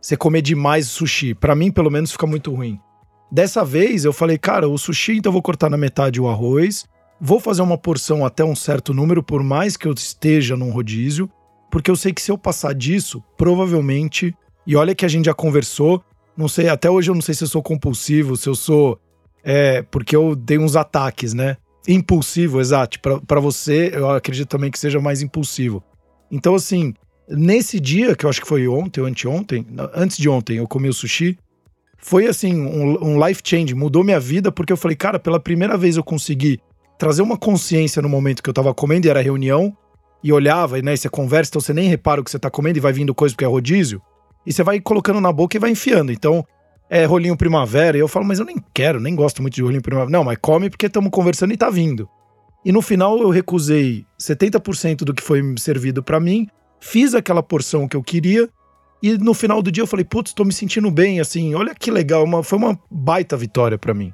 você 0.00 0.16
comer 0.16 0.42
demais 0.42 0.86
sushi. 0.88 1.34
Para 1.34 1.54
mim, 1.54 1.70
pelo 1.70 1.90
menos, 1.90 2.12
fica 2.12 2.26
muito 2.26 2.54
ruim. 2.54 2.78
Dessa 3.30 3.64
vez 3.64 4.04
eu 4.04 4.12
falei, 4.12 4.38
cara, 4.38 4.68
o 4.68 4.78
sushi, 4.78 5.18
então 5.18 5.30
eu 5.30 5.34
vou 5.34 5.42
cortar 5.42 5.68
na 5.68 5.76
metade 5.76 6.20
o 6.20 6.28
arroz, 6.28 6.86
Vou 7.20 7.38
fazer 7.38 7.60
uma 7.60 7.76
porção 7.76 8.24
até 8.24 8.42
um 8.42 8.56
certo 8.56 8.94
número, 8.94 9.22
por 9.22 9.42
mais 9.42 9.76
que 9.76 9.86
eu 9.86 9.92
esteja 9.92 10.56
num 10.56 10.70
rodízio, 10.70 11.30
porque 11.70 11.90
eu 11.90 11.96
sei 11.96 12.14
que 12.14 12.22
se 12.22 12.32
eu 12.32 12.38
passar 12.38 12.74
disso, 12.74 13.22
provavelmente. 13.36 14.34
E 14.66 14.74
olha 14.74 14.94
que 14.94 15.04
a 15.04 15.08
gente 15.08 15.26
já 15.26 15.34
conversou, 15.34 16.02
não 16.34 16.48
sei, 16.48 16.70
até 16.70 16.88
hoje 16.88 17.10
eu 17.10 17.14
não 17.14 17.20
sei 17.20 17.34
se 17.34 17.44
eu 17.44 17.48
sou 17.48 17.62
compulsivo, 17.62 18.36
se 18.36 18.48
eu 18.48 18.54
sou. 18.54 18.98
É, 19.44 19.82
porque 19.82 20.16
eu 20.16 20.34
dei 20.34 20.56
uns 20.58 20.76
ataques, 20.76 21.34
né? 21.34 21.58
Impulsivo, 21.86 22.58
exato. 22.58 22.98
Para 23.00 23.40
você, 23.40 23.90
eu 23.94 24.08
acredito 24.10 24.48
também 24.48 24.70
que 24.70 24.78
seja 24.78 24.98
mais 24.98 25.20
impulsivo. 25.20 25.82
Então, 26.30 26.54
assim, 26.54 26.94
nesse 27.28 27.78
dia, 27.78 28.16
que 28.16 28.24
eu 28.24 28.30
acho 28.30 28.40
que 28.40 28.48
foi 28.48 28.66
ontem 28.66 29.00
ou 29.00 29.06
anteontem, 29.06 29.66
antes 29.94 30.16
de 30.16 30.28
ontem, 30.28 30.56
eu 30.56 30.66
comi 30.66 30.88
o 30.88 30.94
sushi. 30.94 31.38
Foi 31.98 32.26
assim, 32.26 32.54
um, 32.54 33.04
um 33.04 33.26
life 33.26 33.42
change, 33.44 33.74
mudou 33.74 34.02
minha 34.02 34.20
vida, 34.20 34.50
porque 34.50 34.72
eu 34.72 34.76
falei, 34.76 34.96
cara, 34.96 35.18
pela 35.18 35.38
primeira 35.38 35.76
vez 35.76 35.98
eu 35.98 36.04
consegui 36.04 36.58
trazer 37.00 37.22
uma 37.22 37.38
consciência 37.38 38.02
no 38.02 38.10
momento 38.10 38.42
que 38.42 38.50
eu 38.50 38.52
tava 38.52 38.74
comendo 38.74 39.06
e 39.06 39.10
era 39.10 39.22
reunião, 39.22 39.74
e 40.22 40.30
olhava, 40.34 40.78
e, 40.78 40.82
né, 40.82 40.94
você 40.94 41.08
conversa, 41.08 41.48
então 41.48 41.60
você 41.62 41.72
nem 41.72 41.88
repara 41.88 42.20
o 42.20 42.24
que 42.24 42.30
você 42.30 42.38
tá 42.38 42.50
comendo 42.50 42.76
e 42.76 42.80
vai 42.80 42.92
vindo 42.92 43.14
coisa 43.14 43.34
porque 43.34 43.44
é 43.44 43.48
rodízio, 43.48 44.02
e 44.46 44.52
você 44.52 44.62
vai 44.62 44.78
colocando 44.80 45.18
na 45.18 45.32
boca 45.32 45.56
e 45.56 45.58
vai 45.58 45.70
enfiando. 45.70 46.12
Então, 46.12 46.44
é 46.90 47.06
rolinho 47.06 47.38
primavera, 47.38 47.96
e 47.96 48.00
eu 48.00 48.06
falo, 48.06 48.26
mas 48.26 48.38
eu 48.38 48.44
nem 48.44 48.62
quero, 48.74 49.00
nem 49.00 49.14
gosto 49.14 49.40
muito 49.40 49.54
de 49.54 49.62
rolinho 49.62 49.80
primavera. 49.80 50.10
Não, 50.10 50.22
mas 50.22 50.36
come 50.42 50.68
porque 50.68 50.86
estamos 50.86 51.10
conversando 51.10 51.54
e 51.54 51.56
tá 51.56 51.70
vindo. 51.70 52.06
E 52.62 52.70
no 52.70 52.82
final 52.82 53.18
eu 53.18 53.30
recusei 53.30 54.04
70% 54.20 54.96
do 54.96 55.14
que 55.14 55.22
foi 55.22 55.42
servido 55.56 56.02
para 56.02 56.20
mim, 56.20 56.48
fiz 56.80 57.14
aquela 57.14 57.42
porção 57.42 57.88
que 57.88 57.96
eu 57.96 58.02
queria, 58.02 58.46
e 59.02 59.16
no 59.16 59.32
final 59.32 59.62
do 59.62 59.72
dia 59.72 59.82
eu 59.82 59.86
falei, 59.86 60.04
putz, 60.04 60.34
tô 60.34 60.44
me 60.44 60.52
sentindo 60.52 60.90
bem, 60.90 61.18
assim, 61.18 61.54
olha 61.54 61.74
que 61.74 61.90
legal, 61.90 62.24
uma, 62.24 62.42
foi 62.42 62.58
uma 62.58 62.78
baita 62.90 63.38
vitória 63.38 63.78
para 63.78 63.94
mim. 63.94 64.12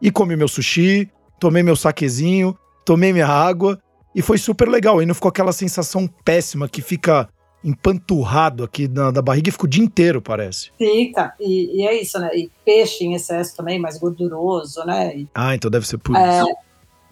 E 0.00 0.10
comi 0.10 0.34
meu 0.34 0.48
sushi, 0.48 1.10
tomei 1.38 1.62
meu 1.62 1.76
saquezinho, 1.76 2.56
tomei 2.84 3.12
minha 3.12 3.26
água 3.26 3.80
e 4.14 4.22
foi 4.22 4.38
super 4.38 4.68
legal. 4.68 5.02
E 5.02 5.06
não 5.06 5.14
ficou 5.14 5.28
aquela 5.28 5.52
sensação 5.52 6.08
péssima 6.24 6.68
que 6.68 6.80
fica 6.80 7.28
empanturrado 7.64 8.62
aqui 8.62 8.86
na, 8.86 9.10
na 9.10 9.20
barriga 9.20 9.48
e 9.48 9.52
fica 9.52 9.64
o 9.64 9.68
dia 9.68 9.82
inteiro, 9.82 10.22
parece. 10.22 10.70
Fica, 10.78 11.34
e, 11.40 11.82
e, 11.82 11.86
é 11.86 12.00
isso, 12.00 12.18
né? 12.18 12.30
E 12.32 12.50
peixe 12.64 13.04
em 13.04 13.14
excesso 13.14 13.56
também, 13.56 13.78
mais 13.78 13.98
gorduroso, 13.98 14.84
né? 14.84 15.16
E, 15.16 15.28
ah, 15.34 15.54
então 15.54 15.70
deve 15.70 15.86
ser 15.86 15.98
por 15.98 16.14
é, 16.14 16.42
isso. 16.42 16.56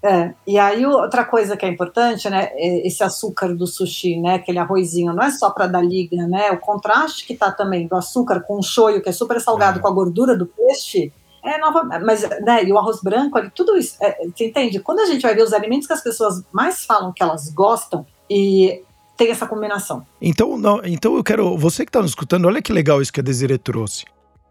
É, 0.04 0.34
e 0.46 0.58
aí 0.58 0.84
outra 0.84 1.24
coisa 1.24 1.56
que 1.56 1.64
é 1.64 1.68
importante, 1.68 2.28
né, 2.28 2.50
é 2.52 2.86
esse 2.86 3.02
açúcar 3.02 3.54
do 3.54 3.66
sushi, 3.66 4.20
né, 4.20 4.34
aquele 4.34 4.58
arrozinho, 4.58 5.14
não 5.14 5.22
é 5.22 5.30
só 5.30 5.48
para 5.48 5.66
dar 5.66 5.80
liga, 5.80 6.26
né, 6.26 6.50
o 6.50 6.58
contraste 6.58 7.26
que 7.26 7.34
tá 7.34 7.50
também 7.50 7.86
do 7.86 7.96
açúcar 7.96 8.40
com 8.40 8.58
o 8.58 8.62
shoyu, 8.62 9.00
que 9.00 9.08
é 9.08 9.12
super 9.12 9.40
salgado, 9.40 9.78
é. 9.78 9.82
com 9.82 9.88
a 9.88 9.90
gordura 9.90 10.36
do 10.36 10.44
peixe, 10.44 11.10
é 11.44 11.58
nova, 11.58 11.84
mas 12.00 12.22
né, 12.40 12.64
e 12.64 12.72
o 12.72 12.78
arroz 12.78 13.00
branco, 13.02 13.38
tudo 13.54 13.76
isso, 13.76 13.96
é, 14.00 14.26
você 14.26 14.46
entende? 14.46 14.80
Quando 14.80 15.00
a 15.00 15.06
gente 15.06 15.22
vai 15.22 15.34
ver 15.34 15.42
os 15.42 15.52
alimentos 15.52 15.86
que 15.86 15.92
as 15.92 16.02
pessoas 16.02 16.42
mais 16.50 16.84
falam 16.84 17.12
que 17.12 17.22
elas 17.22 17.50
gostam 17.50 18.06
e 18.28 18.82
tem 19.16 19.30
essa 19.30 19.46
combinação. 19.46 20.04
Então, 20.20 20.56
não, 20.56 20.80
então 20.84 21.16
eu 21.16 21.22
quero, 21.22 21.56
você 21.56 21.84
que 21.84 21.90
está 21.90 22.00
nos 22.00 22.12
escutando, 22.12 22.46
olha 22.46 22.62
que 22.62 22.72
legal 22.72 23.00
isso 23.00 23.12
que 23.12 23.20
a 23.20 23.22
Desiree 23.22 23.58
trouxe. 23.58 24.04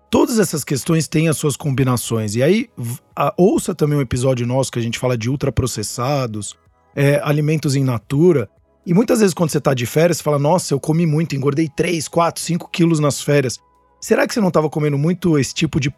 Todas 0.10 0.38
essas 0.38 0.64
questões 0.64 1.08
têm 1.08 1.28
as 1.28 1.38
suas 1.38 1.58
combinações. 1.58 2.36
E 2.36 2.44
aí, 2.44 2.70
a, 3.16 3.34
ouça 3.36 3.74
também 3.74 3.98
um 3.98 4.02
episódio 4.02 4.46
nosso 4.46 4.72
que 4.72 4.78
a 4.78 4.82
gente 4.82 5.00
fala 5.00 5.18
de 5.18 5.28
ultraprocessados, 5.28 6.56
é, 6.96 7.20
alimentos 7.24 7.76
em 7.76 7.84
natura. 7.84 8.48
E 8.86 8.94
muitas 8.94 9.22
vezes, 9.22 9.34
quando 9.34 9.50
você 9.50 9.58
está 9.58 9.74
de 9.74 9.88
férias, 9.88 10.18
você 10.18 10.24
fala: 10.24 10.38
Nossa, 10.38 10.72
eu 10.72 10.80
comi 10.80 11.08
muito, 11.08 11.36
engordei 11.36 11.68
3, 11.68 12.08
4, 12.08 12.44
5 12.44 12.70
quilos 12.70 13.00
nas 13.00 13.24
férias. 13.24 13.60
Será 14.00 14.28
que 14.28 14.36
você 14.36 14.40
não 14.40 14.50
estava 14.50 14.70
comendo 14.70 15.00
muito 15.00 15.40
esse 15.40 15.54
tipo 15.54 15.80
de 15.80 15.92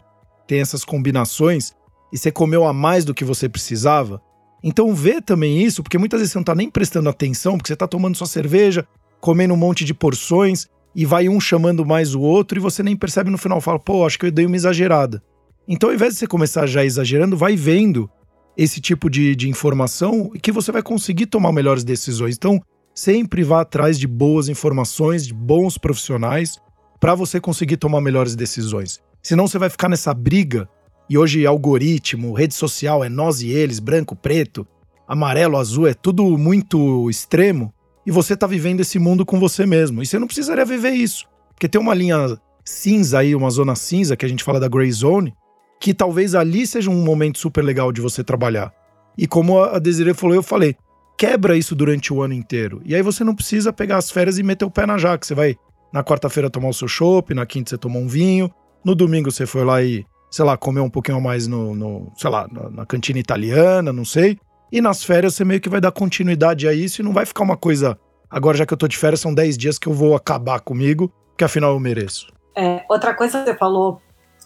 tem 0.48 0.60
essas 0.60 0.84
combinações 0.84 1.74
e 2.12 2.18
você 2.18 2.32
comeu 2.32 2.66
a 2.66 2.74
mais 2.74 3.04
do 3.04 3.14
que 3.14 3.26
você 3.26 3.50
precisava. 3.50 4.22
Então 4.64 4.94
vê 4.94 5.22
também 5.22 5.62
isso, 5.62 5.84
porque 5.84 5.98
muitas 5.98 6.20
vezes 6.20 6.32
você 6.32 6.38
não 6.38 6.44
está 6.44 6.56
nem 6.56 6.70
prestando 6.70 7.10
atenção, 7.10 7.58
porque 7.58 7.68
você 7.68 7.74
está 7.74 7.88
tomando 7.88 8.18
sua 8.18 8.28
cerveja, 8.28 8.88
comendo 9.20 9.54
um 9.54 9.58
monte 9.58 9.86
de 9.86 9.94
porções 9.94 10.68
e 10.96 11.06
vai 11.06 11.28
um 11.28 11.40
chamando 11.40 11.86
mais 11.86 12.16
o 12.16 12.22
outro 12.22 12.58
e 12.58 12.62
você 12.62 12.82
nem 12.82 12.96
percebe 12.96 13.30
no 13.30 13.38
final, 13.38 13.60
fala, 13.60 13.80
pô, 13.80 14.06
acho 14.06 14.18
que 14.18 14.28
eu 14.28 14.32
dei 14.32 14.46
uma 14.46 14.56
exagerada. 14.56 15.22
Então 15.68 15.90
ao 15.90 15.96
invés 15.96 16.14
de 16.14 16.20
você 16.20 16.28
começar 16.28 16.66
já 16.66 16.86
exagerando, 16.86 17.36
vai 17.36 17.56
vendo 17.56 18.10
esse 18.58 18.80
tipo 18.80 19.10
de, 19.10 19.36
de 19.36 19.50
informação 19.50 20.32
e 20.34 20.40
que 20.40 20.52
você 20.52 20.72
vai 20.72 20.82
conseguir 20.82 21.26
tomar 21.26 21.52
melhores 21.52 21.84
decisões. 21.84 22.36
Então 22.36 22.62
sempre 22.94 23.44
vá 23.44 23.62
atrás 23.62 24.00
de 24.00 24.08
boas 24.08 24.48
informações, 24.48 25.28
de 25.28 25.34
bons 25.34 25.78
profissionais, 25.78 26.58
para 27.00 27.16
você 27.16 27.40
conseguir 27.40 27.78
tomar 27.78 28.02
melhores 28.02 28.36
decisões. 28.36 29.02
Senão 29.22 29.48
você 29.48 29.58
vai 29.58 29.70
ficar 29.70 29.90
nessa 29.90 30.14
briga. 30.14 30.70
E 31.10 31.18
hoje 31.18 31.46
algoritmo, 31.46 32.34
rede 32.34 32.56
social 32.56 33.04
é 33.04 33.10
nós 33.10 33.42
e 33.42 33.50
eles, 33.50 33.80
branco, 33.80 34.16
preto, 34.16 34.66
amarelo, 35.08 35.58
azul, 35.58 35.88
é 35.88 35.94
tudo 35.94 36.38
muito 36.38 37.10
extremo. 37.10 37.72
E 38.06 38.12
você 38.12 38.36
tá 38.36 38.48
vivendo 38.48 38.82
esse 38.82 38.98
mundo 39.00 39.26
com 39.26 39.40
você 39.40 39.66
mesmo. 39.66 40.02
E 40.02 40.06
você 40.06 40.18
não 40.18 40.28
precisaria 40.28 40.66
viver 40.66 40.92
isso. 40.92 41.28
Porque 41.54 41.68
tem 41.68 41.80
uma 41.80 41.94
linha 41.94 42.38
cinza 42.64 43.20
aí, 43.20 43.36
uma 43.36 43.50
zona 43.50 43.76
cinza, 43.76 44.16
que 44.16 44.26
a 44.26 44.30
gente 44.30 44.44
fala 44.44 44.60
da 44.60 44.68
gray 44.68 44.92
zone, 44.92 45.34
que 45.80 45.94
talvez 45.94 46.34
ali 46.36 46.66
seja 46.66 46.90
um 46.90 47.04
momento 47.04 47.38
super 47.38 47.64
legal 47.64 47.92
de 47.92 48.02
você 48.02 48.24
trabalhar. 48.24 48.74
E 49.18 49.28
como 49.28 49.64
a 49.64 49.80
Desiree 49.80 50.14
falou, 50.14 50.36
eu 50.36 50.44
falei, 50.44 50.76
quebra 51.18 51.58
isso 51.58 51.76
durante 51.76 52.14
o 52.14 52.22
ano 52.22 52.34
inteiro. 52.34 52.82
E 52.86 52.96
aí 52.96 53.02
você 53.02 53.24
não 53.24 53.36
precisa 53.36 53.72
pegar 53.72 53.98
as 53.98 54.12
férias 54.12 54.38
e 54.38 54.44
meter 54.44 54.66
o 54.66 54.72
pé 54.72 54.86
na 54.86 54.98
jaca. 54.98 55.26
Você 55.26 55.34
vai 55.34 55.56
na 55.96 56.04
quarta-feira 56.04 56.50
tomar 56.50 56.68
o 56.68 56.74
seu 56.74 56.90
chopp, 56.90 57.34
na 57.34 57.46
quinta 57.46 57.70
você 57.70 57.78
tomar 57.78 58.00
um 58.00 58.08
vinho, 58.08 58.52
no 58.84 58.94
domingo 58.94 59.32
você 59.32 59.46
foi 59.46 59.64
lá 59.64 59.82
e, 59.82 60.06
sei 60.30 60.44
lá, 60.44 60.58
comeu 60.58 60.84
um 60.84 60.90
pouquinho 60.90 61.22
mais 61.22 61.48
no, 61.48 61.74
no 61.74 62.12
sei 62.18 62.30
lá, 62.30 62.46
na, 62.52 62.70
na 62.70 62.86
cantina 62.86 63.18
italiana, 63.18 63.94
não 63.94 64.04
sei. 64.04 64.38
E 64.70 64.82
nas 64.82 65.06
férias 65.06 65.36
você 65.36 65.46
meio 65.46 65.62
que 65.62 65.70
vai 65.70 65.80
dar 65.80 65.94
continuidade 65.94 66.68
a 66.68 66.74
isso 66.74 67.02
e 67.02 67.04
não 67.04 67.14
vai 67.14 67.26
ficar 67.26 67.46
uma 67.46 67.56
coisa 67.56 67.98
agora 68.30 68.58
já 68.58 68.66
que 68.66 68.74
eu 68.74 68.78
tô 68.78 68.90
de 68.90 68.98
férias, 68.98 69.22
são 69.22 69.34
10 69.34 69.58
dias 69.58 69.80
que 69.80 69.88
eu 69.88 69.94
vou 69.94 70.16
acabar 70.16 70.60
comigo, 70.60 71.10
que 71.38 71.46
afinal 71.46 71.72
eu 71.72 71.80
mereço. 71.80 72.28
É, 72.54 72.84
outra 72.90 73.14
coisa 73.14 73.40
que 73.40 73.52
você 73.52 73.58
falou, 73.58 74.02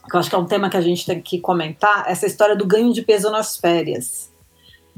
que 0.07 0.15
eu 0.15 0.19
acho 0.19 0.29
que 0.29 0.35
é 0.35 0.37
um 0.37 0.45
tema 0.45 0.69
que 0.69 0.77
a 0.77 0.81
gente 0.81 1.03
tem 1.03 1.19
que 1.19 1.39
comentar, 1.39 2.05
essa 2.07 2.27
história 2.27 2.55
do 2.55 2.67
ganho 2.67 2.93
de 2.93 3.01
peso 3.01 3.31
nas 3.31 3.57
férias 3.57 4.29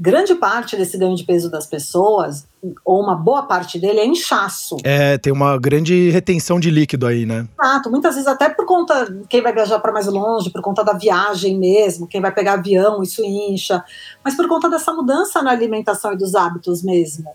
grande 0.02 0.34
parte 0.34 0.76
desse 0.76 0.98
ganho 0.98 1.14
de 1.14 1.22
peso 1.22 1.48
das 1.48 1.64
pessoas, 1.64 2.48
ou 2.84 3.02
uma 3.02 3.16
boa 3.16 3.42
parte 3.42 3.78
dele, 3.78 3.98
é 3.98 4.06
inchaço. 4.06 4.76
É, 4.84 5.18
tem 5.18 5.32
uma 5.32 5.58
grande 5.58 6.10
retenção 6.10 6.60
de 6.60 6.70
líquido 6.70 7.06
aí, 7.06 7.26
né? 7.26 7.46
Exato, 7.60 7.90
muitas 7.90 8.14
vezes 8.14 8.28
até 8.28 8.48
por 8.48 8.64
conta, 8.64 9.12
quem 9.28 9.42
vai 9.42 9.52
viajar 9.52 9.80
para 9.80 9.92
mais 9.92 10.06
longe, 10.06 10.50
por 10.50 10.62
conta 10.62 10.84
da 10.84 10.92
viagem 10.92 11.58
mesmo, 11.58 12.06
quem 12.06 12.20
vai 12.20 12.32
pegar 12.32 12.54
avião, 12.54 13.02
isso 13.02 13.22
incha, 13.24 13.84
mas 14.24 14.36
por 14.36 14.46
conta 14.46 14.70
dessa 14.70 14.92
mudança 14.92 15.42
na 15.42 15.50
alimentação 15.50 16.12
e 16.12 16.16
dos 16.16 16.34
hábitos 16.34 16.82
mesmo. 16.82 17.28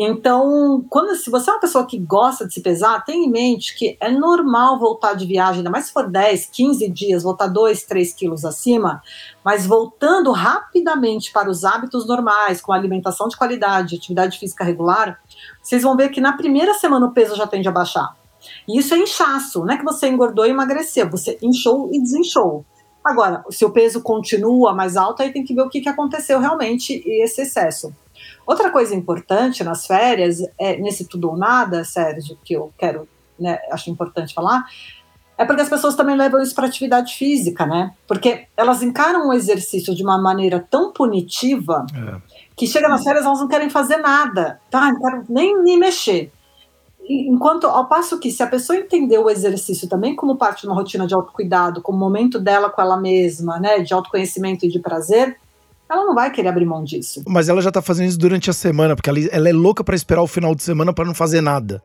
Então, 0.00 0.84
quando 0.88 1.16
se 1.16 1.28
você 1.28 1.50
é 1.50 1.54
uma 1.54 1.60
pessoa 1.60 1.84
que 1.84 1.98
gosta 1.98 2.46
de 2.46 2.54
se 2.54 2.60
pesar, 2.60 3.04
tenha 3.04 3.26
em 3.26 3.28
mente 3.28 3.76
que 3.76 3.96
é 4.00 4.08
normal 4.08 4.78
voltar 4.78 5.14
de 5.14 5.26
viagem, 5.26 5.58
ainda 5.58 5.70
mais 5.70 5.86
se 5.86 5.92
for 5.92 6.08
10, 6.08 6.46
15 6.52 6.88
dias, 6.88 7.24
voltar 7.24 7.48
2, 7.48 7.82
3 7.82 8.12
quilos 8.12 8.44
acima, 8.44 9.02
mas 9.44 9.66
voltando 9.66 10.30
rapidamente 10.30 11.32
para 11.32 11.50
os 11.50 11.64
hábitos 11.64 12.06
normais, 12.06 12.60
com 12.60 12.72
alimentação 12.72 13.26
de 13.26 13.36
qualidade, 13.36 13.96
atividade 13.96 14.38
física 14.38 14.67
regular, 14.68 15.18
vocês 15.62 15.82
vão 15.82 15.96
ver 15.96 16.10
que 16.10 16.20
na 16.20 16.36
primeira 16.36 16.74
semana 16.74 17.06
o 17.06 17.12
peso 17.12 17.34
já 17.34 17.46
tende 17.46 17.68
a 17.68 17.72
baixar. 17.72 18.16
E 18.66 18.78
isso 18.78 18.94
é 18.94 18.98
inchaço, 18.98 19.64
não 19.64 19.74
é 19.74 19.76
que 19.76 19.84
você 19.84 20.08
engordou 20.08 20.46
e 20.46 20.50
emagreceu, 20.50 21.10
você 21.10 21.38
inchou 21.42 21.90
e 21.92 22.00
desinchou. 22.00 22.64
Agora, 23.04 23.44
se 23.50 23.64
o 23.64 23.70
peso 23.70 24.02
continua 24.02 24.74
mais 24.74 24.96
alto, 24.96 25.22
aí 25.22 25.32
tem 25.32 25.44
que 25.44 25.54
ver 25.54 25.62
o 25.62 25.68
que, 25.68 25.80
que 25.80 25.88
aconteceu 25.88 26.38
realmente 26.38 27.02
e 27.04 27.24
esse 27.24 27.42
excesso. 27.42 27.92
Outra 28.46 28.70
coisa 28.70 28.94
importante 28.94 29.64
nas 29.64 29.86
férias, 29.86 30.40
é, 30.58 30.76
nesse 30.76 31.06
tudo 31.06 31.30
ou 31.30 31.36
nada, 31.36 31.84
Sérgio, 31.84 32.38
que 32.44 32.54
eu 32.54 32.72
quero, 32.78 33.08
né, 33.38 33.58
acho 33.70 33.90
importante 33.90 34.34
falar, 34.34 34.64
é 35.38 35.44
porque 35.44 35.62
as 35.62 35.68
pessoas 35.68 35.94
também 35.94 36.16
levam 36.16 36.42
isso 36.42 36.54
para 36.54 36.66
atividade 36.66 37.14
física, 37.14 37.64
né? 37.64 37.94
Porque 38.08 38.46
elas 38.56 38.82
encaram 38.82 39.28
o 39.28 39.32
exercício 39.32 39.94
de 39.94 40.02
uma 40.02 40.20
maneira 40.20 40.66
tão 40.68 40.92
punitiva 40.92 41.86
é. 41.94 42.16
Que 42.58 42.66
chega 42.66 42.88
nas 42.88 43.04
férias 43.04 43.24
elas 43.24 43.38
não 43.38 43.46
querem 43.46 43.70
fazer 43.70 43.98
nada, 43.98 44.60
tá? 44.68 44.92
Não 44.92 45.00
quero 45.00 45.24
nem, 45.28 45.62
nem 45.62 45.78
mexer. 45.78 46.32
Enquanto, 47.08 47.66
ao 47.68 47.86
passo 47.86 48.18
que, 48.18 48.30
se 48.30 48.42
a 48.42 48.46
pessoa 48.46 48.76
entender 48.76 49.16
o 49.16 49.30
exercício 49.30 49.88
também 49.88 50.14
como 50.14 50.36
parte 50.36 50.62
de 50.62 50.66
uma 50.66 50.74
rotina 50.74 51.06
de 51.06 51.14
autocuidado, 51.14 51.80
como 51.80 51.96
momento 51.96 52.38
dela 52.38 52.68
com 52.68 52.82
ela 52.82 52.98
mesma, 52.98 53.58
né, 53.58 53.78
de 53.78 53.94
autoconhecimento 53.94 54.66
e 54.66 54.68
de 54.68 54.78
prazer, 54.78 55.38
ela 55.88 56.04
não 56.04 56.14
vai 56.14 56.30
querer 56.30 56.48
abrir 56.48 56.66
mão 56.66 56.84
disso. 56.84 57.22
Mas 57.26 57.48
ela 57.48 57.62
já 57.62 57.70
tá 57.70 57.80
fazendo 57.80 58.08
isso 58.08 58.18
durante 58.18 58.50
a 58.50 58.52
semana, 58.52 58.94
porque 58.94 59.08
ela, 59.08 59.18
ela 59.30 59.48
é 59.48 59.52
louca 59.52 59.82
para 59.82 59.94
esperar 59.94 60.20
o 60.20 60.26
final 60.26 60.54
de 60.54 60.62
semana 60.62 60.92
para 60.92 61.06
não 61.06 61.14
fazer 61.14 61.40
nada. 61.40 61.82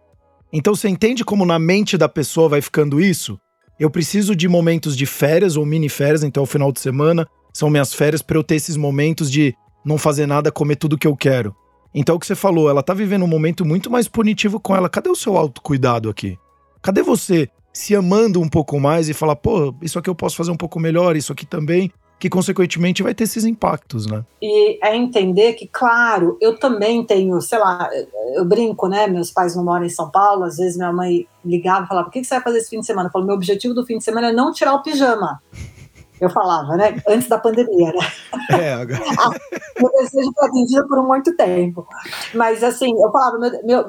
Então 0.51 0.75
você 0.75 0.89
entende 0.89 1.23
como 1.23 1.45
na 1.45 1.57
mente 1.57 1.97
da 1.97 2.09
pessoa 2.09 2.49
vai 2.49 2.61
ficando 2.61 2.99
isso? 2.99 3.39
Eu 3.79 3.89
preciso 3.89 4.35
de 4.35 4.47
momentos 4.49 4.97
de 4.97 5.05
férias 5.05 5.55
ou 5.55 5.65
mini 5.65 5.87
férias, 5.87 6.23
então 6.23 6.43
o 6.43 6.47
final 6.47 6.71
de 6.71 6.79
semana 6.79 7.25
são 7.53 7.69
minhas 7.69 7.93
férias 7.93 8.21
para 8.21 8.37
eu 8.37 8.43
ter 8.43 8.55
esses 8.55 8.75
momentos 8.75 9.31
de 9.31 9.55
não 9.83 9.97
fazer 9.97 10.25
nada, 10.25 10.51
comer 10.51 10.75
tudo 10.75 10.97
que 10.97 11.07
eu 11.07 11.15
quero. 11.15 11.55
Então 11.93 12.15
o 12.15 12.19
que 12.19 12.25
você 12.25 12.35
falou, 12.35 12.69
ela 12.69 12.81
tá 12.81 12.93
vivendo 12.93 13.23
um 13.23 13.27
momento 13.27 13.65
muito 13.65 13.89
mais 13.89 14.07
punitivo 14.07 14.59
com 14.59 14.75
ela. 14.75 14.89
Cadê 14.89 15.09
o 15.09 15.15
seu 15.15 15.37
autocuidado 15.37 16.09
aqui? 16.09 16.37
Cadê 16.81 17.01
você 17.01 17.49
se 17.71 17.95
amando 17.95 18.39
um 18.41 18.49
pouco 18.49 18.79
mais 18.79 19.09
e 19.09 19.13
falar, 19.13 19.35
pô, 19.35 19.73
isso 19.81 19.97
aqui 19.97 20.09
eu 20.09 20.15
posso 20.15 20.35
fazer 20.35 20.51
um 20.51 20.57
pouco 20.57 20.79
melhor, 20.79 21.15
isso 21.15 21.31
aqui 21.31 21.45
também? 21.45 21.91
que 22.23 22.29
consequentemente 22.29 23.03
vai 23.03 23.13
ter 23.13 23.25
esses 23.25 23.43
impactos, 23.43 24.07
né? 24.07 24.23
E 24.41 24.79
é 24.81 24.95
entender 24.95 25.55
que, 25.55 25.67
claro, 25.67 26.37
eu 26.39 26.57
também 26.57 27.03
tenho, 27.03 27.41
sei 27.41 27.59
lá, 27.59 27.89
eu 28.33 28.45
brinco, 28.45 28.87
né? 28.87 29.07
Meus 29.07 29.29
pais 29.29 29.57
não 29.57 29.65
moram 29.65 29.83
em 29.83 29.89
São 29.89 30.09
Paulo, 30.09 30.45
às 30.45 30.55
vezes 30.55 30.77
minha 30.77 30.93
mãe 30.93 31.27
ligava 31.43 31.83
e 31.83 31.87
falava: 31.89 32.07
o 32.07 32.11
que 32.11 32.23
você 32.23 32.35
vai 32.35 32.43
fazer 32.43 32.59
esse 32.59 32.69
fim 32.69 32.79
de 32.79 32.85
semana? 32.85 33.09
Eu 33.09 33.11
falo: 33.11 33.25
meu 33.25 33.35
objetivo 33.35 33.73
do 33.73 33.85
fim 33.85 33.97
de 33.97 34.05
semana 34.05 34.29
é 34.29 34.31
não 34.31 34.53
tirar 34.53 34.73
o 34.73 34.81
pijama 34.81 35.41
eu 36.25 36.29
falava, 36.29 36.75
né? 36.75 37.01
Antes 37.07 37.27
da 37.27 37.37
pandemia, 37.37 37.91
né? 37.91 38.59
É, 38.59 38.73
agora. 38.73 38.99
meu 39.79 39.91
desejo 39.91 40.31
foi 40.33 40.47
atendido 40.47 40.87
por 40.87 41.03
muito 41.03 41.35
tempo. 41.35 41.87
Mas, 42.33 42.63
assim, 42.63 42.91
eu 43.01 43.11
falava, 43.11 43.37
meu, 43.37 43.51
meu, 43.63 43.87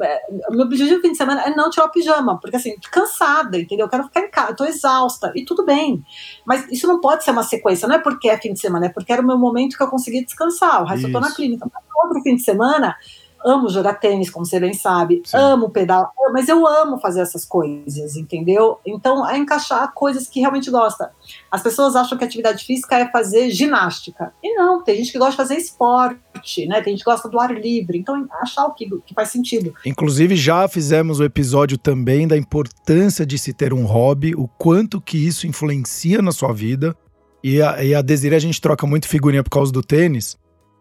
meu 0.51 0.67
objetivo 0.67 1.01
fim 1.01 1.13
de 1.13 1.17
semana 1.17 1.43
é 1.43 1.55
não 1.55 1.71
tirar 1.71 1.87
o 1.87 1.91
pijama, 1.91 2.39
porque, 2.41 2.57
assim, 2.57 2.75
cansada, 2.91 3.59
entendeu? 3.59 3.87
Eu 3.87 3.91
quero 3.91 4.05
ficar 4.05 4.21
em 4.21 4.31
casa, 4.31 4.51
eu 4.51 4.57
tô 4.57 4.65
exausta, 4.65 5.33
e 5.35 5.45
tudo 5.45 5.65
bem. 5.65 6.05
Mas 6.45 6.71
isso 6.71 6.87
não 6.87 7.01
pode 7.01 7.25
ser 7.25 7.31
uma 7.31 7.43
sequência, 7.43 7.89
não 7.89 7.97
é 7.97 7.99
porque 7.99 8.29
é 8.29 8.39
fim 8.39 8.53
de 8.53 8.61
semana, 8.61 8.87
é 8.87 8.89
porque 8.89 9.13
era 9.13 9.23
o 9.23 9.27
meu 9.27 9.39
momento 9.39 9.77
que 9.77 9.83
eu 9.83 9.89
consegui 9.89 10.25
descansar. 10.25 10.83
O 10.83 10.87
resto 10.87 11.07
isso. 11.07 11.09
eu 11.09 11.13
tô 11.13 11.21
na 11.21 11.35
clínica. 11.35 11.67
Mas 11.73 11.85
outro 12.05 12.23
fim 12.23 12.37
de 12.37 12.43
semana, 12.43 12.97
amo 13.45 13.69
jogar 13.69 13.95
tênis, 13.95 14.31
como 14.31 14.47
você 14.47 14.59
bem 14.59 14.73
sabe, 14.73 15.23
Sim. 15.25 15.37
amo 15.37 15.71
pedalar, 15.71 16.11
mas 16.33 16.49
eu 16.49 16.67
amo 16.67 16.99
fazer 16.99 17.21
essas 17.21 17.45
coisas, 17.45 18.17
entendeu? 18.17 18.79
Então, 18.87 19.29
é 19.29 19.37
encaixar 19.37 19.93
coisas 19.93 20.27
que 20.27 20.41
realmente 20.41 20.71
gosta. 20.71 21.11
As 21.51 21.63
pessoas 21.63 21.95
acham 21.95 22.17
que 22.17 22.25
atividade 22.25 22.65
física 22.65 22.99
é 22.99 23.11
fazer 23.11 23.51
ginástica. 23.51 24.33
E 24.43 24.55
não, 24.55 24.83
tem 24.83 24.97
gente 24.97 25.13
que 25.13 25.19
gosta 25.19 25.33
de 25.33 25.37
fazer 25.37 25.57
esporte, 25.57 26.67
né? 26.67 26.81
Tem 26.81 26.95
gente 26.95 27.05
que 27.05 27.11
gosta 27.11 27.29
do 27.29 27.39
ar 27.39 27.53
livre. 27.53 27.99
Então, 27.99 28.27
achar 28.41 28.67
o 28.67 28.73
que, 28.73 28.89
que 29.05 29.15
faz 29.15 29.29
sentido. 29.29 29.75
Inclusive, 29.85 30.35
já 30.37 30.67
fizemos 30.67 31.21
o 31.21 31.25
episódio 31.25 31.77
também 31.77 32.27
da 32.27 32.37
importância 32.37 33.27
de 33.27 33.39
se 33.39 33.53
ter 33.53 33.73
um 33.75 33.85
hobby, 33.85 34.35
o 34.35 34.49
quanto 34.49 35.01
que 35.01 35.19
isso 35.19 35.47
influencia 35.47 36.23
na 36.23 36.33
sua 36.33 36.53
vida. 36.53 36.97
E 37.43 37.61
a, 37.61 37.85
e 37.85 37.95
a 37.95 38.01
Desiree, 38.01 38.37
a 38.37 38.41
gente 38.41 38.61
troca 38.61 38.87
muito 38.87 39.07
figurinha 39.07 39.45
por 39.45 39.51
causa 39.51 39.71
do 39.71 39.83
tênis. 39.83 40.37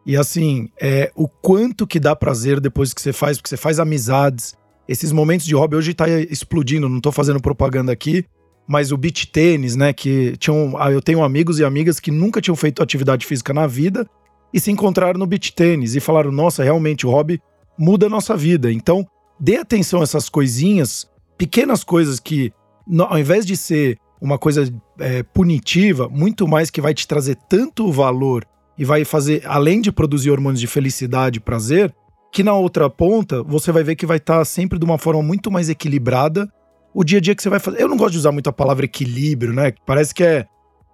E 0.05 0.17
assim, 0.17 0.69
é, 0.81 1.11
o 1.15 1.27
quanto 1.27 1.87
que 1.87 1.99
dá 1.99 2.15
prazer 2.15 2.59
depois 2.59 2.93
que 2.93 3.01
você 3.01 3.13
faz, 3.13 3.37
porque 3.37 3.49
você 3.49 3.57
faz 3.57 3.79
amizades. 3.79 4.53
Esses 4.87 5.11
momentos 5.11 5.45
de 5.45 5.55
hobby 5.55 5.77
hoje 5.77 5.93
tá 5.93 6.09
explodindo, 6.09 6.89
não 6.89 6.99
tô 6.99 7.11
fazendo 7.11 7.41
propaganda 7.41 7.91
aqui, 7.91 8.25
mas 8.67 8.91
o 8.91 8.97
beach 8.97 9.27
tênis, 9.27 9.75
né, 9.75 9.93
que 9.93 10.35
tinham, 10.37 10.75
ah, 10.77 10.91
eu 10.91 11.01
tenho 11.01 11.23
amigos 11.23 11.59
e 11.59 11.63
amigas 11.63 11.99
que 11.99 12.11
nunca 12.11 12.41
tinham 12.41 12.55
feito 12.55 12.83
atividade 12.83 13.25
física 13.25 13.53
na 13.53 13.65
vida 13.65 14.05
e 14.53 14.59
se 14.59 14.71
encontraram 14.71 15.17
no 15.17 15.25
beach 15.25 15.53
tênis 15.53 15.95
e 15.95 15.99
falaram: 15.99 16.31
"Nossa, 16.31 16.63
realmente 16.63 17.07
o 17.07 17.09
hobby 17.09 17.41
muda 17.77 18.07
a 18.07 18.09
nossa 18.09 18.35
vida". 18.35 18.71
Então, 18.71 19.07
dê 19.39 19.57
atenção 19.57 20.01
a 20.01 20.03
essas 20.03 20.27
coisinhas, 20.27 21.09
pequenas 21.37 21.83
coisas 21.83 22.19
que 22.19 22.51
ao 22.99 23.17
invés 23.17 23.45
de 23.45 23.55
ser 23.55 23.97
uma 24.21 24.37
coisa 24.37 24.71
é, 24.99 25.23
punitiva, 25.23 26.07
muito 26.09 26.47
mais 26.47 26.69
que 26.69 26.81
vai 26.81 26.93
te 26.93 27.07
trazer 27.07 27.37
tanto 27.49 27.91
valor 27.91 28.45
e 28.77 28.85
vai 28.85 29.05
fazer, 29.05 29.43
além 29.45 29.81
de 29.81 29.91
produzir 29.91 30.31
hormônios 30.31 30.59
de 30.59 30.67
felicidade 30.67 31.37
e 31.37 31.41
prazer, 31.41 31.93
que 32.31 32.43
na 32.43 32.53
outra 32.53 32.89
ponta 32.89 33.43
você 33.43 33.71
vai 33.71 33.83
ver 33.83 33.95
que 33.95 34.05
vai 34.05 34.17
estar 34.17 34.39
tá 34.39 34.45
sempre 34.45 34.79
de 34.79 34.85
uma 34.85 34.97
forma 34.97 35.21
muito 35.21 35.51
mais 35.51 35.69
equilibrada 35.69 36.51
o 36.93 37.03
dia 37.03 37.17
a 37.17 37.21
dia 37.21 37.35
que 37.35 37.41
você 37.41 37.49
vai 37.49 37.59
fazer. 37.59 37.81
Eu 37.81 37.87
não 37.87 37.97
gosto 37.97 38.13
de 38.13 38.19
usar 38.19 38.31
muito 38.31 38.49
a 38.49 38.53
palavra 38.53 38.85
equilíbrio, 38.85 39.53
né? 39.53 39.73
Parece 39.85 40.13
que 40.13 40.23
é. 40.23 40.45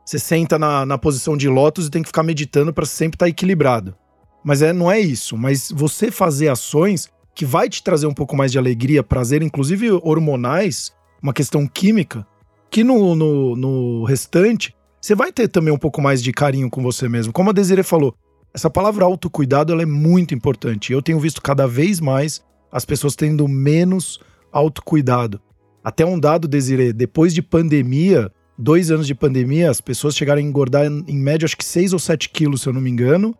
Você 0.05 0.17
senta 0.17 0.57
na, 0.57 0.87
na 0.87 0.97
posição 0.97 1.37
de 1.37 1.47
lótus 1.47 1.85
e 1.85 1.91
tem 1.91 2.01
que 2.01 2.09
ficar 2.09 2.23
meditando 2.23 2.73
para 2.73 2.85
sempre 2.85 3.15
estar 3.15 3.25
tá 3.25 3.29
equilibrado. 3.29 3.95
Mas 4.43 4.61
é, 4.63 4.73
não 4.73 4.91
é 4.91 4.99
isso. 4.99 5.37
Mas 5.37 5.71
você 5.71 6.09
fazer 6.09 6.47
ações 6.47 7.09
que 7.35 7.45
vai 7.45 7.69
te 7.69 7.83
trazer 7.83 8.07
um 8.07 8.13
pouco 8.13 8.35
mais 8.35 8.51
de 8.51 8.57
alegria, 8.57 9.03
prazer, 9.03 9.43
inclusive 9.43 9.91
hormonais, 9.91 10.91
uma 11.21 11.31
questão 11.31 11.67
química, 11.67 12.25
que 12.71 12.83
no, 12.83 13.15
no, 13.15 13.55
no 13.55 14.03
restante 14.03 14.75
você 15.01 15.15
vai 15.15 15.31
ter 15.31 15.47
também 15.47 15.73
um 15.73 15.77
pouco 15.77 16.01
mais 16.01 16.21
de 16.21 16.31
carinho 16.31 16.69
com 16.69 16.81
você 16.81 17.07
mesmo. 17.07 17.31
Como 17.31 17.49
a 17.49 17.53
Desiree 17.53 17.83
falou, 17.83 18.15
essa 18.53 18.69
palavra 18.69 19.05
autocuidado 19.05 19.71
ela 19.71 19.83
é 19.83 19.85
muito 19.85 20.33
importante. 20.33 20.91
Eu 20.91 21.01
tenho 21.01 21.19
visto 21.19 21.41
cada 21.41 21.67
vez 21.67 21.99
mais 21.99 22.43
as 22.71 22.85
pessoas 22.85 23.15
tendo 23.15 23.47
menos 23.47 24.19
autocuidado. 24.51 25.39
Até 25.83 26.05
um 26.05 26.19
dado, 26.19 26.47
Desiree, 26.47 26.91
depois 26.91 27.33
de 27.33 27.41
pandemia, 27.41 28.31
dois 28.57 28.91
anos 28.91 29.07
de 29.07 29.15
pandemia, 29.15 29.71
as 29.71 29.79
pessoas 29.79 30.15
chegaram 30.15 30.39
a 30.39 30.43
engordar 30.43 30.85
em 30.85 31.17
média 31.17 31.45
acho 31.45 31.55
que 31.55 31.63
6 31.63 31.93
ou 31.93 31.99
7 31.99 32.29
quilos, 32.29 32.61
se 32.61 32.67
eu 32.67 32.73
não 32.73 32.81
me 32.81 32.89
engano. 32.89 33.35